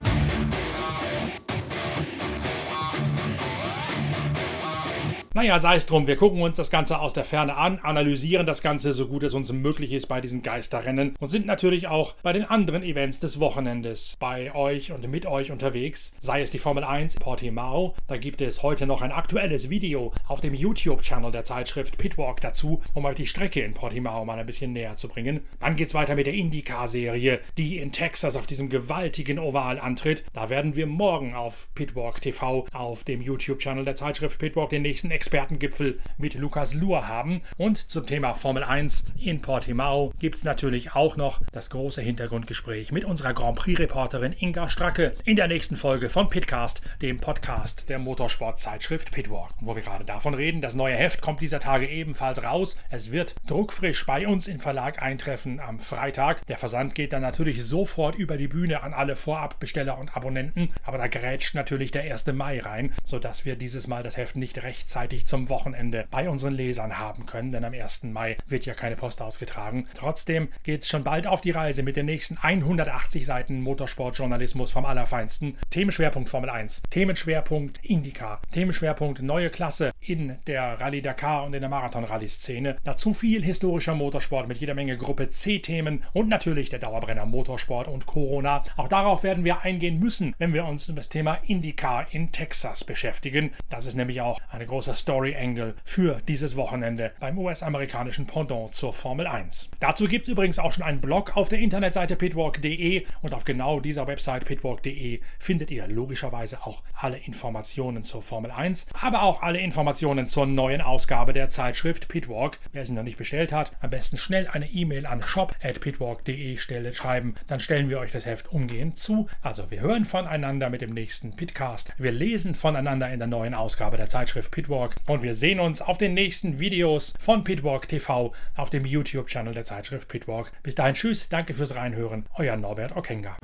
Naja, 5.34 5.58
sei 5.58 5.76
es 5.76 5.86
drum, 5.86 6.06
wir 6.06 6.16
gucken 6.16 6.42
uns 6.42 6.56
das 6.56 6.70
Ganze 6.70 6.98
aus 6.98 7.14
der 7.14 7.24
Ferne 7.24 7.56
an, 7.56 7.78
analysieren 7.78 8.44
das 8.44 8.60
Ganze 8.60 8.92
so 8.92 9.06
gut 9.08 9.22
es 9.22 9.32
uns 9.32 9.50
möglich 9.50 9.94
ist 9.94 10.06
bei 10.06 10.20
diesen 10.20 10.42
Geisterrennen 10.42 11.16
und 11.20 11.30
sind 11.30 11.46
natürlich 11.46 11.86
auch 11.86 12.16
bei 12.22 12.34
den 12.34 12.44
anderen 12.44 12.82
Events 12.82 13.18
des 13.18 13.40
Wochenendes 13.40 14.16
bei 14.20 14.54
euch 14.54 14.92
und 14.92 15.08
mit 15.08 15.24
euch 15.24 15.50
unterwegs. 15.50 16.12
Sei 16.20 16.42
es 16.42 16.50
die 16.50 16.58
Formel 16.58 16.84
1 16.84 17.14
Portimao, 17.14 17.94
da 18.08 18.18
gibt 18.18 18.42
es 18.42 18.62
heute 18.62 18.86
noch 18.86 19.00
ein 19.00 19.10
aktuelles 19.10 19.70
Video 19.70 20.12
auf 20.28 20.42
dem 20.42 20.52
YouTube-Channel 20.52 21.32
der 21.32 21.44
Zeitschrift 21.44 21.96
Pitwalk 21.96 22.42
dazu, 22.42 22.82
um 22.92 23.06
euch 23.06 23.16
die 23.16 23.26
Strecke 23.26 23.62
in 23.62 23.72
Portimao 23.72 24.26
mal 24.26 24.38
ein 24.38 24.44
bisschen 24.44 24.74
näher 24.74 24.96
zu 24.96 25.08
bringen. 25.08 25.40
Dann 25.60 25.76
geht's 25.76 25.94
weiter 25.94 26.14
mit 26.14 26.26
der 26.26 26.34
IndyCar-Serie, 26.34 27.40
die 27.56 27.78
in 27.78 27.90
Texas 27.90 28.36
auf 28.36 28.46
diesem 28.46 28.68
gewaltigen 28.68 29.38
Oval 29.38 29.80
antritt. 29.80 30.24
Da 30.34 30.50
werden 30.50 30.76
wir 30.76 30.86
morgen 30.86 31.34
auf 31.34 31.68
Pitwalk 31.74 32.20
TV 32.20 32.66
auf 32.74 33.04
dem 33.04 33.22
YouTube-Channel 33.22 33.86
der 33.86 33.94
Zeitschrift 33.94 34.38
Pitwalk 34.38 34.68
den 34.68 34.82
nächsten 34.82 35.10
Expertengipfel 35.22 36.00
mit 36.18 36.34
Lukas 36.34 36.74
Luhr 36.74 37.06
haben. 37.06 37.42
Und 37.56 37.78
zum 37.78 38.04
Thema 38.06 38.34
Formel 38.34 38.64
1 38.64 39.04
in 39.20 39.40
Portimao 39.40 40.12
gibt 40.18 40.34
es 40.34 40.42
natürlich 40.42 40.96
auch 40.96 41.16
noch 41.16 41.40
das 41.52 41.70
große 41.70 42.02
Hintergrundgespräch 42.02 42.90
mit 42.90 43.04
unserer 43.04 43.32
Grand 43.32 43.56
Prix-Reporterin 43.56 44.34
Inga 44.36 44.68
Stracke 44.68 45.14
in 45.24 45.36
der 45.36 45.46
nächsten 45.46 45.76
Folge 45.76 46.10
von 46.10 46.28
Pitcast, 46.28 46.80
dem 47.02 47.20
Podcast 47.20 47.88
der 47.88 48.00
Motorsportzeitschrift 48.00 49.12
Pitwalk. 49.12 49.50
wo 49.60 49.76
wir 49.76 49.82
gerade 49.82 50.04
davon 50.04 50.34
reden, 50.34 50.60
das 50.60 50.74
neue 50.74 50.96
Heft 50.96 51.20
kommt 51.20 51.40
dieser 51.40 51.60
Tage 51.60 51.88
ebenfalls 51.88 52.42
raus. 52.42 52.76
Es 52.90 53.12
wird 53.12 53.36
druckfrisch 53.46 54.04
bei 54.04 54.26
uns 54.26 54.48
im 54.48 54.58
Verlag 54.58 55.00
eintreffen 55.00 55.60
am 55.60 55.78
Freitag. 55.78 56.44
Der 56.48 56.58
Versand 56.58 56.96
geht 56.96 57.12
dann 57.12 57.22
natürlich 57.22 57.64
sofort 57.64 58.16
über 58.16 58.36
die 58.36 58.48
Bühne 58.48 58.82
an 58.82 58.92
alle 58.92 59.14
Vorabbesteller 59.14 59.98
und 59.98 60.16
Abonnenten, 60.16 60.70
aber 60.82 60.98
da 60.98 61.06
grätscht 61.06 61.54
natürlich 61.54 61.92
der 61.92 62.02
1. 62.02 62.26
Mai 62.32 62.58
rein, 62.58 62.92
sodass 63.04 63.44
wir 63.44 63.54
dieses 63.54 63.86
Mal 63.86 64.02
das 64.02 64.16
Heft 64.16 64.34
nicht 64.34 64.64
rechtzeitig 64.64 65.11
rechtzeitig 65.12 65.26
zum 65.26 65.48
Wochenende 65.48 66.06
bei 66.10 66.28
unseren 66.28 66.54
Lesern 66.54 66.98
haben 66.98 67.26
können, 67.26 67.52
denn 67.52 67.64
am 67.64 67.72
1. 67.72 68.04
Mai 68.04 68.36
wird 68.46 68.66
ja 68.66 68.74
keine 68.74 68.96
Post 68.96 69.20
ausgetragen. 69.20 69.86
Trotzdem 69.94 70.48
geht 70.62 70.82
es 70.82 70.88
schon 70.88 71.04
bald 71.04 71.26
auf 71.26 71.40
die 71.40 71.50
Reise 71.50 71.82
mit 71.82 71.96
den 71.96 72.06
nächsten 72.06 72.38
180 72.38 73.26
Seiten 73.26 73.60
Motorsportjournalismus 73.60 74.72
vom 74.72 74.84
Allerfeinsten. 74.84 75.56
Themenschwerpunkt 75.70 76.28
Formel 76.28 76.50
1, 76.50 76.82
Themenschwerpunkt 76.90 77.84
IndyCar, 77.84 78.40
Themenschwerpunkt 78.52 79.22
neue 79.22 79.50
Klasse 79.50 79.92
in 80.00 80.38
der 80.46 80.80
Rallye 80.80 81.02
Dakar 81.02 81.44
und 81.44 81.54
in 81.54 81.60
der 81.60 81.70
Marathon-Rallye-Szene. 81.70 82.76
Dazu 82.82 83.12
viel 83.12 83.44
historischer 83.44 83.94
Motorsport 83.94 84.48
mit 84.48 84.58
jeder 84.58 84.74
Menge 84.74 84.96
Gruppe 84.96 85.30
C-Themen 85.30 86.02
und 86.12 86.28
natürlich 86.28 86.70
der 86.70 86.78
Dauerbrenner 86.78 87.26
Motorsport 87.26 87.88
und 87.88 88.06
Corona. 88.06 88.64
Auch 88.76 88.88
darauf 88.88 89.22
werden 89.22 89.44
wir 89.44 89.60
eingehen 89.60 89.98
müssen, 89.98 90.34
wenn 90.38 90.54
wir 90.54 90.64
uns 90.64 90.88
mit 90.88 90.98
das 90.98 91.08
Thema 91.08 91.38
IndyCar 91.46 92.06
in 92.12 92.32
Texas 92.32 92.84
beschäftigen. 92.84 93.50
Das 93.68 93.86
ist 93.86 93.94
nämlich 93.94 94.20
auch 94.20 94.40
eine 94.50 94.66
große 94.66 94.94
Story 95.02 95.34
Angle 95.36 95.74
für 95.84 96.20
dieses 96.28 96.54
Wochenende 96.54 97.10
beim 97.18 97.36
US-amerikanischen 97.36 98.24
Pendant 98.24 98.72
zur 98.72 98.92
Formel 98.92 99.26
1. 99.26 99.68
Dazu 99.80 100.06
gibt 100.06 100.22
es 100.22 100.28
übrigens 100.28 100.60
auch 100.60 100.72
schon 100.72 100.84
einen 100.84 101.00
Blog 101.00 101.36
auf 101.36 101.48
der 101.48 101.58
Internetseite 101.58 102.14
pitwalk.de 102.14 103.04
und 103.20 103.34
auf 103.34 103.44
genau 103.44 103.80
dieser 103.80 104.06
Website 104.06 104.44
pitwalk.de 104.44 105.20
findet 105.40 105.72
ihr 105.72 105.88
logischerweise 105.88 106.64
auch 106.64 106.84
alle 106.94 107.18
Informationen 107.18 108.04
zur 108.04 108.22
Formel 108.22 108.52
1, 108.52 108.86
aber 109.00 109.24
auch 109.24 109.42
alle 109.42 109.58
Informationen 109.58 110.28
zur 110.28 110.46
neuen 110.46 110.80
Ausgabe 110.80 111.32
der 111.32 111.48
Zeitschrift 111.48 112.06
Pitwalk. 112.06 112.60
Wer 112.72 112.86
sie 112.86 112.92
noch 112.92 113.02
nicht 113.02 113.18
bestellt 113.18 113.52
hat, 113.52 113.72
am 113.80 113.90
besten 113.90 114.16
schnell 114.16 114.46
eine 114.46 114.70
E-Mail 114.70 115.06
an 115.06 115.20
shop.pitwalk.de 115.20 116.56
schreiben, 116.92 117.34
dann 117.48 117.58
stellen 117.58 117.90
wir 117.90 117.98
euch 117.98 118.12
das 118.12 118.26
Heft 118.26 118.52
umgehend 118.52 118.98
zu. 118.98 119.26
Also 119.40 119.68
wir 119.72 119.80
hören 119.80 120.04
voneinander 120.04 120.70
mit 120.70 120.80
dem 120.80 120.94
nächsten 120.94 121.34
Pitcast. 121.34 121.92
Wir 121.98 122.12
lesen 122.12 122.54
voneinander 122.54 123.12
in 123.12 123.18
der 123.18 123.26
neuen 123.26 123.54
Ausgabe 123.54 123.96
der 123.96 124.08
Zeitschrift 124.08 124.52
Pitwalk 124.92 125.08
und 125.08 125.22
wir 125.22 125.34
sehen 125.34 125.60
uns 125.60 125.80
auf 125.80 125.98
den 125.98 126.14
nächsten 126.14 126.60
Videos 126.60 127.14
von 127.18 127.44
Pitwalk 127.44 127.88
TV 127.88 128.32
auf 128.56 128.70
dem 128.70 128.84
YouTube-Channel 128.84 129.54
der 129.54 129.64
Zeitschrift 129.64 130.08
Pitwalk. 130.08 130.52
Bis 130.62 130.74
dahin, 130.74 130.94
tschüss, 130.94 131.28
danke 131.28 131.54
fürs 131.54 131.74
Reinhören, 131.74 132.26
euer 132.36 132.56
Norbert 132.56 132.96
Okenga. 132.96 133.36